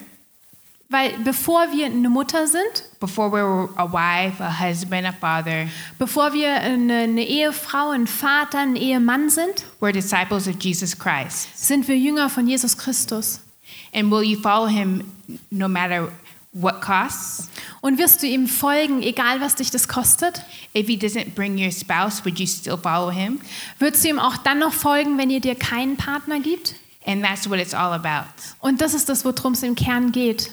[0.92, 5.68] Weil bevor wir eine Mutter sind, before we were a wife, a husband, a father,
[6.00, 11.48] bevor wir eine, eine Ehefrau, ein Vater, ein Ehemann sind, we're disciples of Jesus Christ.
[11.56, 13.40] sind wir Jünger von Jesus Christus.
[13.94, 15.04] And will you follow him
[15.52, 16.12] no matter
[16.54, 17.50] what costs?
[17.82, 20.42] Und wirst du ihm folgen, egal was dich das kostet?
[20.76, 23.40] If he doesn't bring your spouse, would you still follow him?
[23.78, 26.74] Würdest du ihm auch dann noch folgen, wenn ihr dir keinen Partner gibt?
[27.06, 28.28] And that's what it's all about.
[28.60, 30.50] Und das ist das, worum es im Kern geht.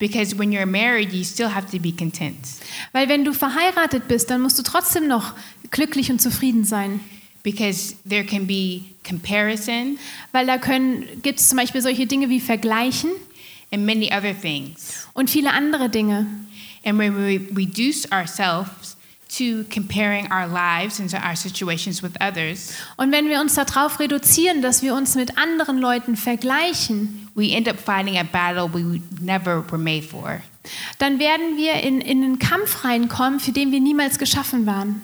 [0.00, 2.34] Because when you're married, you still have to be content.
[2.92, 5.34] Weil wenn du verheiratet bist, dann musst du trotzdem noch
[5.70, 7.00] glücklich und zufrieden sein.
[7.42, 9.98] Because there can be comparison
[10.32, 13.10] Weil da gibt es zum Beispiel solche Dinge wie Vergleichen
[13.72, 15.06] and many other things.
[15.14, 16.26] und viele andere Dinge.
[16.84, 18.96] And when we reduce ourselves
[19.36, 24.60] to comparing our lives and our situations with others, Und wenn wir uns darauf reduzieren,
[24.62, 29.64] dass wir uns mit anderen Leuten vergleichen, we end up fighting a battle we never
[29.70, 30.40] were made for.
[30.98, 35.00] dann werden wir in, in einen Kampf reinkommen, für den wir niemals geschaffen waren.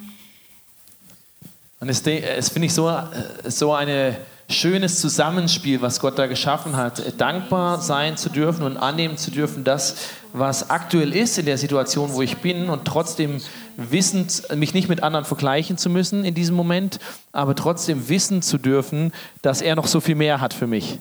[1.81, 3.05] Und es, es finde ich so, äh,
[3.45, 4.17] so ein
[4.49, 7.21] schönes Zusammenspiel, was Gott da geschaffen hat.
[7.21, 9.97] Dankbar sein zu dürfen und annehmen zu dürfen, das,
[10.33, 13.41] was aktuell ist in der Situation, wo ich bin und trotzdem
[13.77, 16.99] wissend, mich nicht mit anderen vergleichen zu müssen in diesem Moment,
[17.33, 20.99] aber trotzdem wissen zu dürfen, dass er noch so viel mehr hat für mich.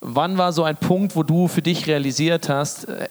[0.00, 3.08] Wann war so ein Punkt, wo du für dich realisiert hast, äh,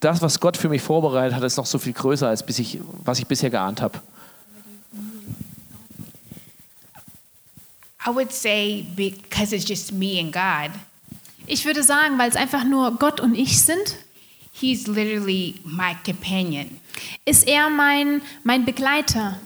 [0.00, 2.80] das, was Gott für mich vorbereitet hat, ist noch so viel größer, als bis ich,
[3.04, 4.00] was ich bisher geahnt habe?
[8.04, 10.72] I would say because it's just me and God,
[11.46, 13.96] Ich würde sagen, weil es einfach nur Gott und ich sind,
[14.52, 16.80] He's literally my companion.
[17.24, 19.38] ist er mein, mein Begleiter.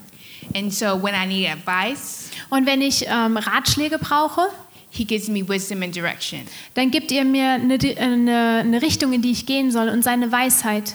[0.54, 4.48] And so when I need advice, Und wenn ich ähm, Ratschläge brauche,
[4.96, 6.40] He gives me wisdom and direction.
[6.74, 10.32] dann gibt er mir eine, eine, eine Richtung, in die ich gehen soll und seine
[10.32, 10.94] Weisheit.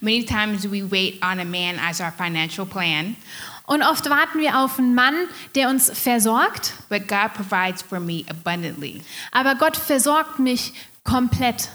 [0.00, 3.16] Many times we wait on a man as our financial plan,
[3.66, 5.14] Und oft warten wir auf einen Mann,
[5.54, 9.00] der uns versorgt, but God provides for me abundantly.
[9.30, 10.72] aber Gott versorgt mich
[11.04, 11.68] komplett.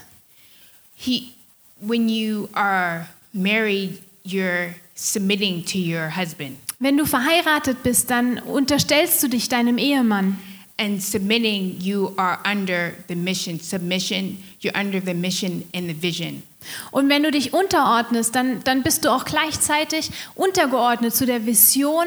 [0.94, 1.32] He,
[1.80, 6.58] when you are married, you're submitting to your husband.
[6.78, 10.38] Wenn du verheiratet bist, dann unterstellst du dich deinem Ehemann.
[10.78, 13.58] And submitting, you are under the mission.
[13.58, 16.42] Submission, you're under the mission and the vision.
[16.90, 22.06] Und wenn du dich unterordnest, dann, dann bist du auch gleichzeitig untergeordnet zu der Vision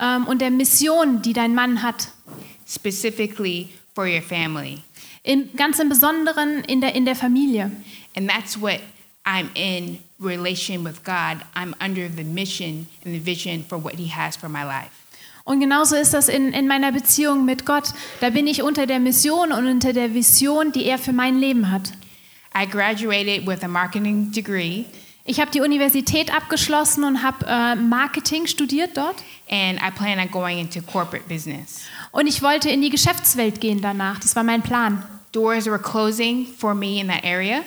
[0.00, 2.08] ähm, und der Mission, die dein Mann hat.
[2.68, 4.82] specifically for your family.
[5.24, 7.70] Im, ganz im Besonderen in der, in der Familie.
[8.14, 8.80] And that's what
[9.24, 11.44] I'm in relation with God.
[11.54, 14.97] I'm under the mission and the vision for what He has for my life.
[15.48, 17.94] Und genauso ist das in, in meiner Beziehung mit Gott.
[18.20, 21.70] Da bin ich unter der Mission und unter der Vision, die er für mein Leben
[21.70, 21.90] hat.
[22.54, 24.84] I graduated with a marketing degree,
[25.24, 29.16] Ich habe die Universität abgeschlossen und habe äh, Marketing studiert dort.
[29.50, 31.80] and I plan on going into corporate business.
[32.12, 34.18] Und ich wollte in die Geschäftswelt gehen danach.
[34.20, 35.02] Das war mein Plan.
[35.32, 37.60] Doors were closing for me in that area,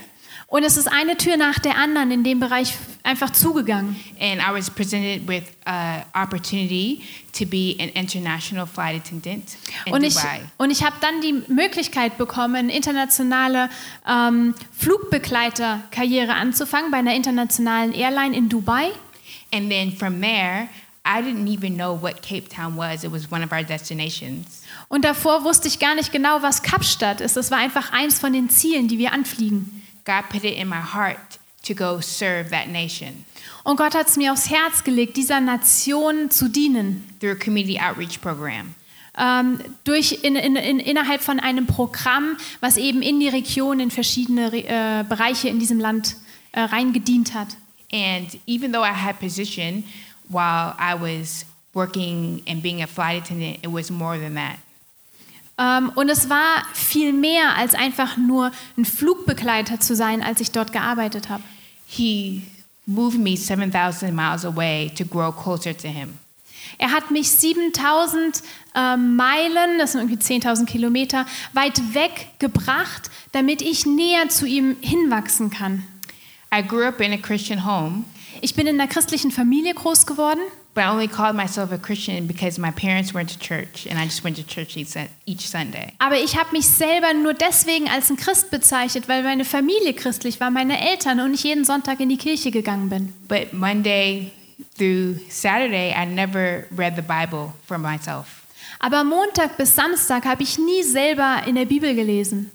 [0.52, 3.96] Und es ist eine Tür nach der anderen in dem Bereich einfach zugegangen.
[4.20, 10.04] and I was presented with an opportunity to be an international flight attendant in Und
[10.04, 10.42] ich, Dubai.
[10.58, 13.70] und ich habe dann die Möglichkeit bekommen, internationale
[14.06, 18.92] ähm, Flugbegleiterkarriere anzufangen bei einer internationalen Airline in Dubai.
[19.54, 20.68] And then from there,
[21.06, 23.06] I didn't even know what Cape Town was.
[23.06, 24.64] It was one of our destinations.
[24.90, 27.38] Und davor wusste ich gar nicht genau, was Kapstadt ist.
[27.38, 29.81] Das war einfach eins von den Zielen, die wir anfliegen.
[30.06, 33.26] God put it in my heart to go serve that nation
[33.64, 37.08] Und Gott hat es mir aufs Herz gelegt, dieser Nation zu dienen.
[37.20, 38.74] through a community outreach program.
[39.18, 43.92] Ähm, durch in, in, in, innerhalb von einem Programm, was eben in die Region, in
[43.92, 46.16] verschiedene äh, Bereiche in diesem Land
[46.54, 47.50] äh, reingedient hat.
[47.92, 49.84] And even though I had position
[50.30, 54.58] while I was working and being a flight attendant, it was more than that.
[55.62, 60.52] Ähm, und es war viel mehr als einfach nur ein Flugbegleiter zu sein, als ich
[60.52, 61.44] dort gearbeitet habe.
[61.86, 62.42] He
[62.86, 66.18] moved me 7,000 miles away to grow closer to Him.
[66.78, 68.42] Er hat mich 7000
[68.74, 74.78] äh, Meilen, das sind irgendwie 10.000 Kilometer, weit weg gebracht, damit ich näher zu ihm
[74.82, 75.84] hinwachsen kann.
[76.54, 78.04] I grew up in a Christian home,
[78.42, 80.40] Ich bin in einer christlichen Familie groß geworden,
[80.74, 84.06] but I only called myself a Christian because my parents went to church and I
[84.06, 85.94] just went to church each Sun- each Sunday.
[86.00, 90.40] aber ich habe mich selber nur deswegen als ein Christ bezeichnet, weil meine Familie christlich
[90.40, 93.14] war, meine Eltern und ich jeden Sonntag in die Kirche gegangen bin.
[93.28, 94.32] But Monday
[94.78, 98.28] through Saturday, I never read the Bible for myself.
[98.80, 102.50] Aber Montag bis Samstag habe ich nie selber in der Bibel gelesen.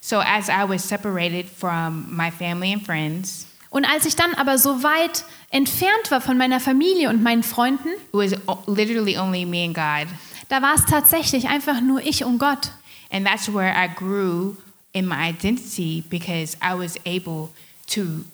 [0.00, 4.56] So as I was separated from my family and friends, Und als ich dann aber
[4.56, 9.44] so weit entfernt war von meiner Familie und meinen Freunden, it was o- literally only
[9.44, 10.08] me and God.
[10.48, 12.70] da war es tatsächlich einfach nur ich und Gott.
[13.10, 14.56] And that's where I grew
[14.92, 17.50] in my identity because I was able
[17.88, 18.24] to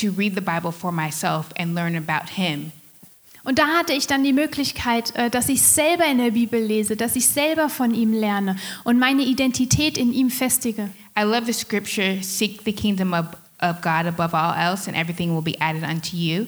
[0.00, 2.72] to read the Bible for myself and learn about him.
[3.44, 6.96] Und da hatte ich dann die Möglichkeit, äh, dass ich selber in der Bibel lese,
[6.96, 10.88] dass ich selber von ihm lerne und meine Identität in ihm festige.
[11.18, 13.26] I love the scripture, seek the kingdom of,
[13.60, 16.46] of God above all else and everything will be added unto you.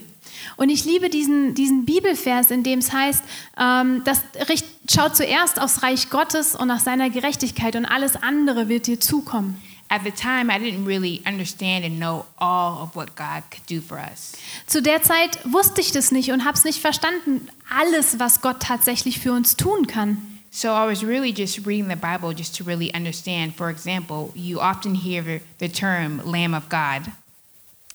[0.56, 3.22] Und ich liebe diesen, diesen Bibelvers, in dem es heißt,
[3.58, 8.68] ähm, das richt, schaut zuerst aufs Reich Gottes und nach seiner Gerechtigkeit und alles andere
[8.68, 9.60] wird dir zukommen.
[9.90, 13.80] At the time, I didn't really understand and know all of what God could do
[13.80, 14.32] for us.
[14.66, 18.60] Zu der Zeit wusste ich das nicht und habe es nicht verstanden, alles, was Gott
[18.60, 20.37] tatsächlich für uns tun kann.
[20.58, 23.54] So I was really just reading the Bible just to really understand.
[23.54, 27.12] For example, you often hear the, term Lamb of God.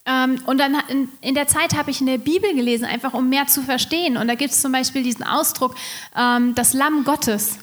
[0.05, 3.27] Ähm, und dann in, in der Zeit habe ich in der Bibel gelesen, einfach um
[3.27, 4.15] mehr zu verstehen.
[4.15, 5.75] Und da gibt es zum Beispiel diesen Ausdruck,
[6.15, 7.59] ähm, das Lamm Gottes.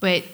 [0.00, 0.24] But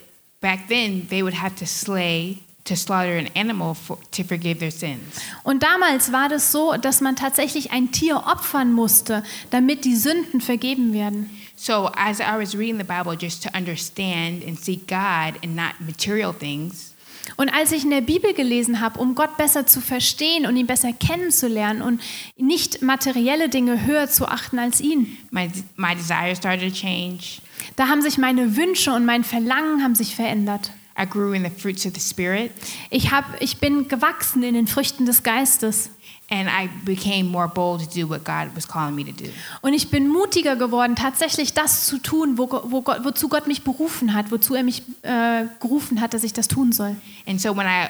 [0.41, 4.73] back then, they would have to slay, to slaughter an animal for, to forgive their
[4.73, 5.21] sins.
[5.45, 10.41] Und damals war das so, dass man tatsächlich ein Tier opfern musste, damit die Sünden
[10.41, 11.31] vergeben werden.
[11.61, 15.81] So as I was reading the Bible just to understand and seek God and not
[15.81, 16.95] material things,
[17.37, 20.67] Und als ich in der Bibel gelesen habe, um Gott besser zu verstehen und ihn
[20.67, 22.01] besser kennenzulernen und
[22.37, 27.41] nicht materielle Dinge höher zu achten als ihn, my, my desires started to change.
[27.77, 30.71] da haben sich meine Wünsche und mein Verlangen haben sich verändert.
[30.99, 32.51] I grew in the fruits of the Spirit,
[32.91, 35.91] Ich, hab, ich bin gewachsen in den Früchten des Geistes.
[36.31, 39.31] And I became more bold to do what God was calling me to do.
[39.63, 43.63] Und ich bin mutiger geworden, tatsächlich das zu tun, wo, wo Gott, wozu Gott mich
[43.63, 46.97] berufen hat, wozu er mich äh, gerufen hat, dass ich das tun soll.
[47.27, 47.89] And so when I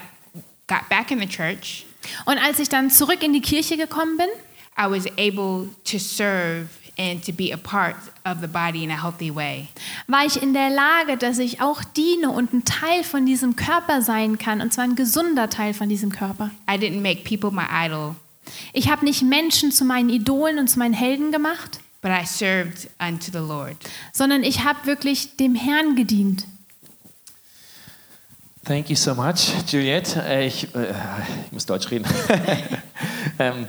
[0.66, 1.84] got back in the church,
[2.24, 4.28] Und als ich dann zurück in die Kirche gekommen bin,
[4.78, 9.02] I was able to serve and to be a part of the body in a
[9.02, 9.68] healthy way.
[10.06, 14.02] war ich in der Lage, dass ich auch diene und ein Teil von diesem Körper
[14.02, 16.50] sein kann, und zwar ein gesunder Teil von diesem Körper.
[16.70, 18.16] I didn't make people my idol,
[18.72, 22.88] Ich habe nicht Menschen zu meinen Idolen und zu meinen Helden gemacht, but I served
[22.98, 23.76] unto the Lord.
[24.12, 26.44] sondern ich habe wirklich dem Herrn gedient.
[28.64, 30.22] Thank you so much, Juliette.
[30.22, 30.92] Äh, Ich, äh,
[31.46, 32.04] ich muss Deutsch reden.
[33.38, 33.66] ähm,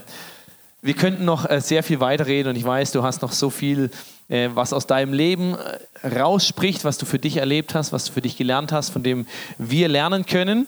[0.82, 3.89] wir könnten noch äh, sehr viel weiterreden und ich weiß, du hast noch so viel,
[4.30, 5.56] was aus deinem Leben
[6.04, 9.26] rausspricht, was du für dich erlebt hast, was du für dich gelernt hast, von dem
[9.58, 10.68] wir lernen können.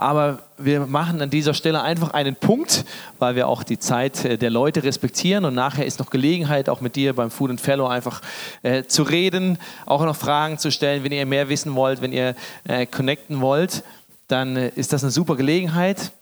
[0.00, 2.86] Aber wir machen an dieser Stelle einfach einen Punkt,
[3.18, 5.44] weil wir auch die Zeit äh, der Leute respektieren.
[5.44, 8.22] Und nachher ist noch Gelegenheit, auch mit dir beim Food and Fellow einfach
[8.62, 11.04] äh, zu reden, auch noch Fragen zu stellen.
[11.04, 12.34] Wenn ihr mehr wissen wollt, wenn ihr
[12.64, 13.84] äh, connecten wollt,
[14.26, 16.12] dann äh, ist das eine super Gelegenheit.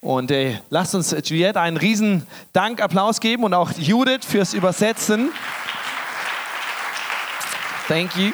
[0.00, 5.30] Und äh, lasst uns Juliette einen riesen Dank, Applaus geben und auch Judith fürs Übersetzen.
[7.86, 8.32] Thank you.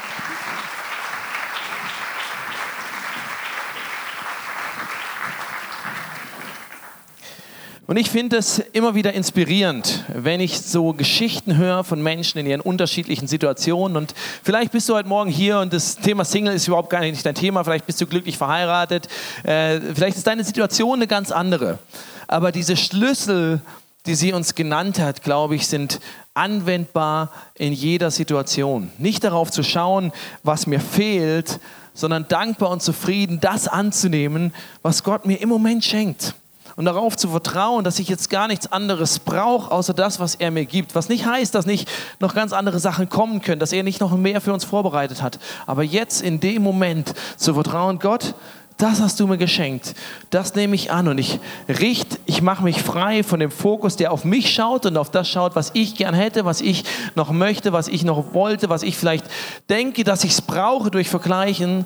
[7.91, 12.47] Und ich finde es immer wieder inspirierend, wenn ich so Geschichten höre von Menschen in
[12.47, 13.97] ihren unterschiedlichen Situationen.
[13.97, 17.27] Und vielleicht bist du heute Morgen hier und das Thema Single ist überhaupt gar nicht
[17.27, 17.65] dein Thema.
[17.65, 19.09] Vielleicht bist du glücklich verheiratet.
[19.43, 21.81] Äh, vielleicht ist deine Situation eine ganz andere.
[22.29, 23.61] Aber diese Schlüssel,
[24.07, 25.99] die sie uns genannt hat, glaube ich, sind
[26.33, 28.93] anwendbar in jeder Situation.
[28.99, 30.13] Nicht darauf zu schauen,
[30.45, 31.59] was mir fehlt,
[31.93, 36.37] sondern dankbar und zufrieden das anzunehmen, was Gott mir im Moment schenkt
[36.77, 40.51] und darauf zu vertrauen, dass ich jetzt gar nichts anderes brauche, außer das, was er
[40.51, 40.95] mir gibt.
[40.95, 41.89] Was nicht heißt, dass nicht
[42.21, 45.39] noch ganz andere Sachen kommen können, dass er nicht noch mehr für uns vorbereitet hat.
[45.67, 48.35] Aber jetzt in dem Moment zu vertrauen, Gott,
[48.81, 49.95] das hast du mir geschenkt.
[50.31, 54.11] Das nehme ich an und ich richte, ich mache mich frei von dem Fokus, der
[54.11, 57.75] auf mich schaut und auf das schaut, was ich gern hätte, was ich noch möchte,
[57.75, 59.27] was ich noch wollte, was ich vielleicht
[59.69, 61.85] denke, dass ich es brauche durch Vergleichen,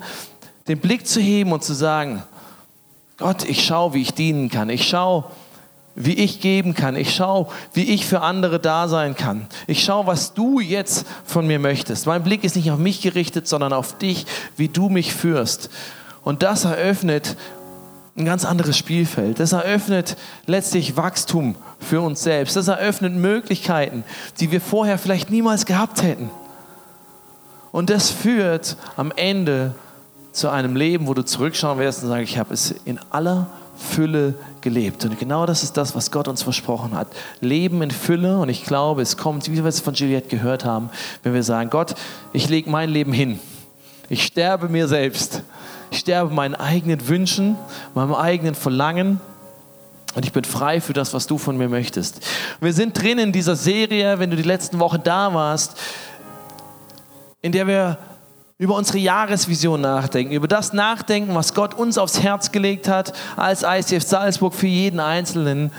[0.68, 2.22] den Blick zu heben und zu sagen,
[3.16, 4.68] Gott, ich schaue, wie ich dienen kann.
[4.70, 5.24] Ich schaue,
[5.94, 6.96] wie ich geben kann.
[6.96, 9.46] Ich schaue, wie ich für andere da sein kann.
[9.66, 12.06] Ich schaue, was du jetzt von mir möchtest.
[12.06, 15.70] Mein Blick ist nicht auf mich gerichtet, sondern auf dich, wie du mich führst.
[16.22, 17.36] Und das eröffnet
[18.16, 19.40] ein ganz anderes Spielfeld.
[19.40, 22.56] Das eröffnet letztlich Wachstum für uns selbst.
[22.56, 24.04] Das eröffnet Möglichkeiten,
[24.40, 26.30] die wir vorher vielleicht niemals gehabt hätten.
[27.72, 29.74] Und das führt am Ende
[30.34, 34.34] zu einem Leben, wo du zurückschauen wirst und sagst, ich habe es in aller Fülle
[34.60, 35.04] gelebt.
[35.04, 37.06] Und genau das ist das, was Gott uns versprochen hat.
[37.40, 38.38] Leben in Fülle.
[38.38, 40.90] Und ich glaube, es kommt, wie wir es von Juliette gehört haben,
[41.22, 41.94] wenn wir sagen, Gott,
[42.32, 43.38] ich lege mein Leben hin.
[44.08, 45.42] Ich sterbe mir selbst.
[45.92, 47.56] Ich sterbe meinen eigenen Wünschen,
[47.94, 49.20] meinem eigenen Verlangen.
[50.16, 52.20] Und ich bin frei für das, was du von mir möchtest.
[52.60, 55.78] wir sind drin in dieser Serie, wenn du die letzten Wochen da warst,
[57.40, 57.98] in der wir
[58.56, 63.64] über unsere Jahresvision nachdenken, über das nachdenken, was Gott uns aufs Herz gelegt hat als
[63.64, 65.72] ICF Salzburg für jeden Einzelnen.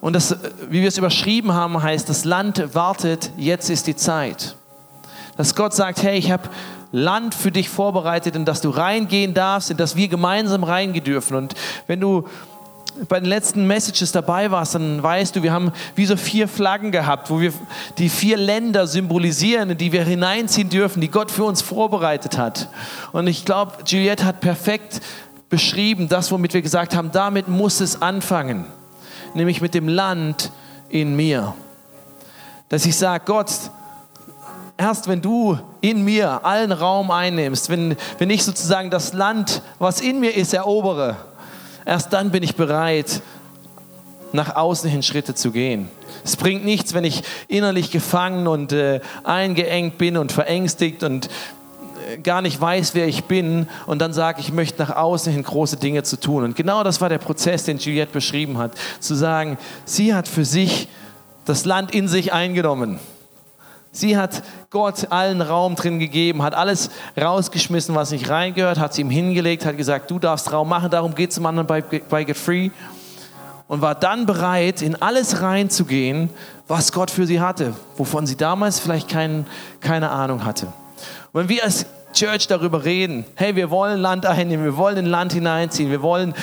[0.00, 0.36] Und das,
[0.68, 4.56] wie wir es überschrieben haben, heißt, das Land wartet, jetzt ist die Zeit.
[5.36, 6.48] Dass Gott sagt, hey, ich habe
[6.92, 11.36] Land für dich vorbereitet, in das du reingehen darfst, in das wir gemeinsam reingehen dürfen.
[11.36, 11.54] Und
[11.88, 12.28] wenn du
[13.08, 16.92] bei den letzten Messages dabei warst, dann weißt du, wir haben wie so vier Flaggen
[16.92, 17.52] gehabt, wo wir
[17.98, 22.68] die vier Länder symbolisieren, in die wir hineinziehen dürfen, die Gott für uns vorbereitet hat.
[23.12, 25.00] Und ich glaube, Juliette hat perfekt
[25.48, 28.66] beschrieben, das, womit wir gesagt haben, damit muss es anfangen,
[29.34, 30.50] nämlich mit dem Land
[30.88, 31.54] in mir.
[32.68, 33.50] Dass ich sage, Gott,
[34.76, 40.00] erst wenn du in mir allen Raum einnimmst, wenn, wenn ich sozusagen das Land, was
[40.00, 41.16] in mir ist, erobere,
[41.84, 43.22] Erst dann bin ich bereit,
[44.32, 45.88] nach außen hin Schritte zu gehen.
[46.24, 52.18] Es bringt nichts, wenn ich innerlich gefangen und äh, eingeengt bin und verängstigt und äh,
[52.18, 55.76] gar nicht weiß, wer ich bin und dann sage, ich möchte nach außen hin große
[55.76, 56.44] Dinge zu tun.
[56.44, 58.72] Und genau das war der Prozess, den Juliette beschrieben hat.
[59.00, 60.88] Zu sagen, sie hat für sich
[61.44, 62.98] das Land in sich eingenommen.
[63.94, 66.90] Sie hat Gott allen Raum drin gegeben, hat alles
[67.20, 71.14] rausgeschmissen, was nicht reingehört, hat sie ihm hingelegt, hat gesagt, du darfst Raum machen, darum
[71.14, 72.70] geht es zum anderen bei, bei Get Free.
[73.68, 76.30] Und war dann bereit, in alles reinzugehen,
[76.68, 79.46] was Gott für sie hatte, wovon sie damals vielleicht kein,
[79.80, 80.66] keine Ahnung hatte.
[81.32, 81.84] Und wenn wir als
[82.14, 86.34] Church darüber reden, hey, wir wollen Land einnehmen, wir wollen in Land hineinziehen, wir wollen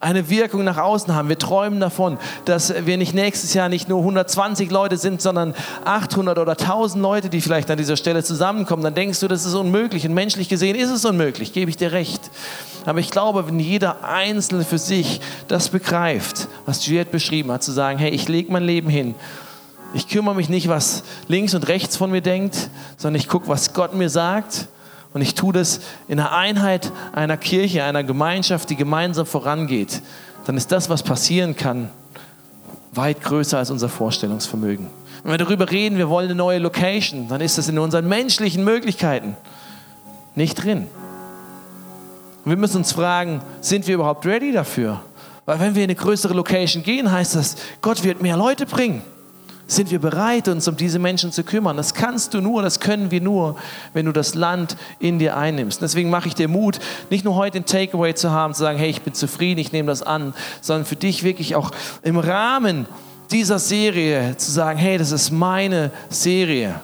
[0.00, 1.28] eine Wirkung nach außen haben.
[1.28, 6.38] Wir träumen davon, dass wir nicht nächstes Jahr nicht nur 120 Leute sind, sondern 800
[6.38, 8.82] oder 1000 Leute, die vielleicht an dieser Stelle zusammenkommen.
[8.82, 10.06] Dann denkst du, das ist unmöglich.
[10.06, 12.30] Und menschlich gesehen ist es unmöglich, gebe ich dir recht.
[12.86, 17.72] Aber ich glaube, wenn jeder Einzelne für sich das begreift, was Juliette beschrieben hat, zu
[17.72, 19.14] sagen, hey, ich lege mein Leben hin.
[19.92, 23.74] Ich kümmere mich nicht, was links und rechts von mir denkt, sondern ich gucke, was
[23.74, 24.68] Gott mir sagt
[25.12, 30.02] und ich tue das in der Einheit einer Kirche, einer Gemeinschaft, die gemeinsam vorangeht,
[30.46, 31.90] dann ist das, was passieren kann,
[32.92, 34.86] weit größer als unser Vorstellungsvermögen.
[35.22, 38.64] Wenn wir darüber reden, wir wollen eine neue Location, dann ist das in unseren menschlichen
[38.64, 39.36] Möglichkeiten
[40.34, 40.86] nicht drin.
[42.44, 45.02] Und wir müssen uns fragen, sind wir überhaupt ready dafür?
[45.44, 49.02] Weil wenn wir in eine größere Location gehen, heißt das, Gott wird mehr Leute bringen
[49.70, 51.76] sind wir bereit, uns um diese Menschen zu kümmern.
[51.76, 53.56] Das kannst du nur, das können wir nur,
[53.92, 55.80] wenn du das Land in dir einnimmst.
[55.80, 58.90] Deswegen mache ich dir Mut, nicht nur heute ein Takeaway zu haben, zu sagen, hey,
[58.90, 61.70] ich bin zufrieden, ich nehme das an, sondern für dich wirklich auch
[62.02, 62.86] im Rahmen
[63.30, 66.80] dieser Serie zu sagen, hey, das ist meine Serie.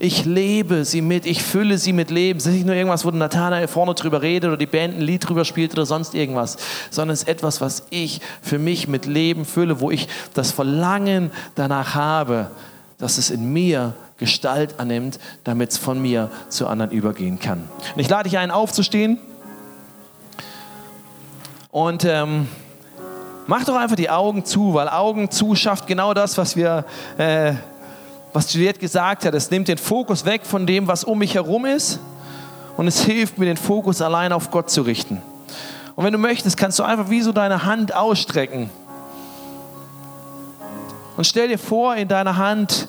[0.00, 2.38] Ich lebe sie mit, ich fülle sie mit Leben.
[2.38, 5.28] Es ist nicht nur irgendwas, wo Nathanael vorne drüber redet oder die Band ein Lied
[5.28, 6.56] drüber spielt oder sonst irgendwas,
[6.90, 11.32] sondern es ist etwas, was ich für mich mit Leben fülle, wo ich das Verlangen
[11.56, 12.52] danach habe,
[12.98, 17.68] dass es in mir Gestalt annimmt, damit es von mir zu anderen übergehen kann.
[17.94, 19.18] Und ich lade dich ein, aufzustehen
[21.72, 22.46] und ähm,
[23.48, 26.84] mach doch einfach die Augen zu, weil Augen zu schafft genau das, was wir
[27.16, 27.54] äh,
[28.32, 29.34] was Juliette gesagt hat.
[29.34, 32.00] Es nimmt den Fokus weg von dem, was um mich herum ist
[32.76, 35.20] und es hilft mir, den Fokus allein auf Gott zu richten.
[35.96, 38.70] Und wenn du möchtest, kannst du einfach wie so deine Hand ausstrecken.
[41.16, 42.86] Und stell dir vor, in deiner Hand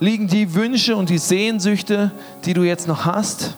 [0.00, 2.12] liegen die Wünsche und die Sehnsüchte,
[2.44, 3.56] die du jetzt noch hast.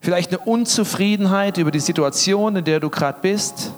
[0.00, 3.72] Vielleicht eine Unzufriedenheit über die Situation, in der du gerade bist.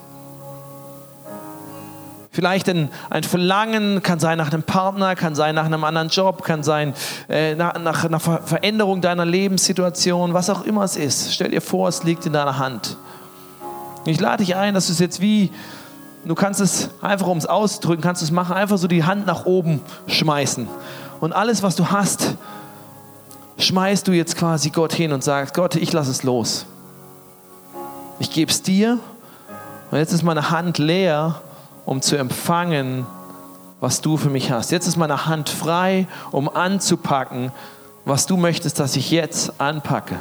[2.33, 6.43] Vielleicht ein, ein Verlangen, kann sein nach einem Partner, kann sein nach einem anderen Job,
[6.43, 6.95] kann sein
[7.29, 11.31] äh, nach, nach einer Veränderung deiner Lebenssituation, was auch immer es ist.
[11.31, 12.97] Stell dir vor, es liegt in deiner Hand.
[14.05, 15.51] Ich lade dich ein, dass du es jetzt wie,
[16.25, 19.27] du kannst es einfach, um es auszudrücken, kannst du es machen, einfach so die Hand
[19.27, 20.67] nach oben schmeißen.
[21.19, 22.33] Und alles, was du hast,
[23.59, 26.65] schmeißt du jetzt quasi Gott hin und sagst, Gott, ich lasse es los.
[28.17, 28.97] Ich gebe es dir
[29.91, 31.39] Und jetzt ist meine Hand leer,
[31.85, 33.05] um zu empfangen,
[33.79, 34.71] was du für mich hast.
[34.71, 37.51] Jetzt ist meine Hand frei, um anzupacken,
[38.05, 40.15] was du möchtest, dass ich jetzt anpacke.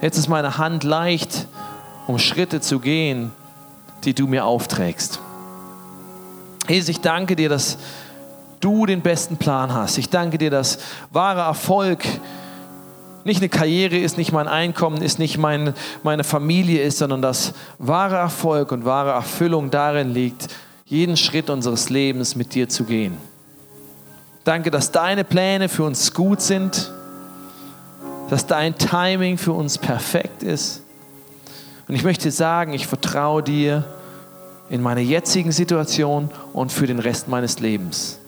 [0.00, 1.46] Jetzt ist meine Hand leicht,
[2.06, 3.32] um Schritte zu gehen,
[4.04, 5.20] die du mir aufträgst.
[6.68, 7.78] Jesus, ich danke dir, dass
[8.60, 9.98] du den besten Plan hast.
[9.98, 10.78] Ich danke dir, dass
[11.10, 12.04] wahrer Erfolg
[13.24, 17.54] nicht eine Karriere ist, nicht mein Einkommen ist, nicht mein, meine Familie ist, sondern dass
[17.78, 20.48] wahrer Erfolg und wahre Erfüllung darin liegt,
[20.86, 23.16] jeden Schritt unseres Lebens mit dir zu gehen.
[24.44, 26.92] Danke, dass deine Pläne für uns gut sind,
[28.28, 30.82] dass dein Timing für uns perfekt ist.
[31.88, 33.84] Und ich möchte sagen, ich vertraue dir
[34.68, 38.18] in meiner jetzigen Situation und für den Rest meines Lebens.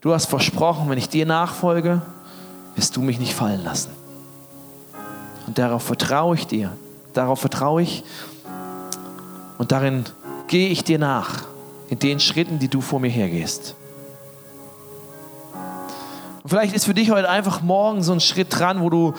[0.00, 2.02] Du hast versprochen, wenn ich dir nachfolge,
[2.74, 3.97] wirst du mich nicht fallen lassen.
[5.48, 6.76] Und darauf vertraue ich dir.
[7.14, 8.04] Darauf vertraue ich.
[9.56, 10.04] Und darin
[10.46, 11.46] gehe ich dir nach.
[11.88, 13.74] In den Schritten, die du vor mir hergehst.
[16.42, 19.14] Und vielleicht ist für dich heute einfach morgen so ein Schritt dran, wo du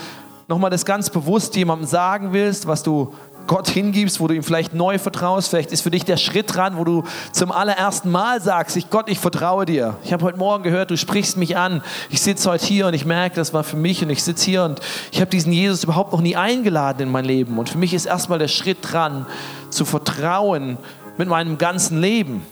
[0.48, 3.12] nochmal das ganz bewusst jemandem sagen willst, was du
[3.50, 5.50] Gott hingibst, wo du ihm vielleicht neu vertraust.
[5.50, 9.10] Vielleicht ist für dich der Schritt dran, wo du zum allerersten Mal sagst, ich Gott,
[9.10, 9.98] ich vertraue dir.
[10.04, 11.82] Ich habe heute Morgen gehört, du sprichst mich an.
[12.12, 14.64] Ich sitze heute hier und ich merke, das war für mich und ich sitze hier
[14.66, 14.80] und
[15.12, 17.58] ich habe diesen Jesus überhaupt noch nie eingeladen in mein Leben.
[17.58, 19.26] Und für mich ist erstmal der Schritt dran,
[19.72, 20.78] zu vertrauen
[21.18, 22.46] mit meinem ganzen Leben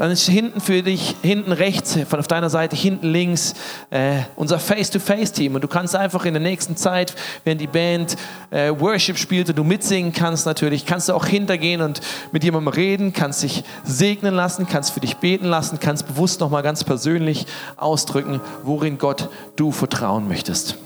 [0.00, 3.52] dann ist hinten für dich, hinten rechts, von auf deiner Seite, hinten links,
[3.90, 5.54] äh, unser Face-to-Face-Team.
[5.54, 8.16] Und du kannst einfach in der nächsten Zeit, wenn die Band
[8.50, 12.00] äh, Worship spielt und du mitsingen kannst natürlich, kannst du auch hintergehen und
[12.32, 16.62] mit jemandem reden, kannst dich segnen lassen, kannst für dich beten lassen, kannst bewusst nochmal
[16.62, 17.44] ganz persönlich
[17.76, 20.78] ausdrücken, worin Gott du vertrauen möchtest.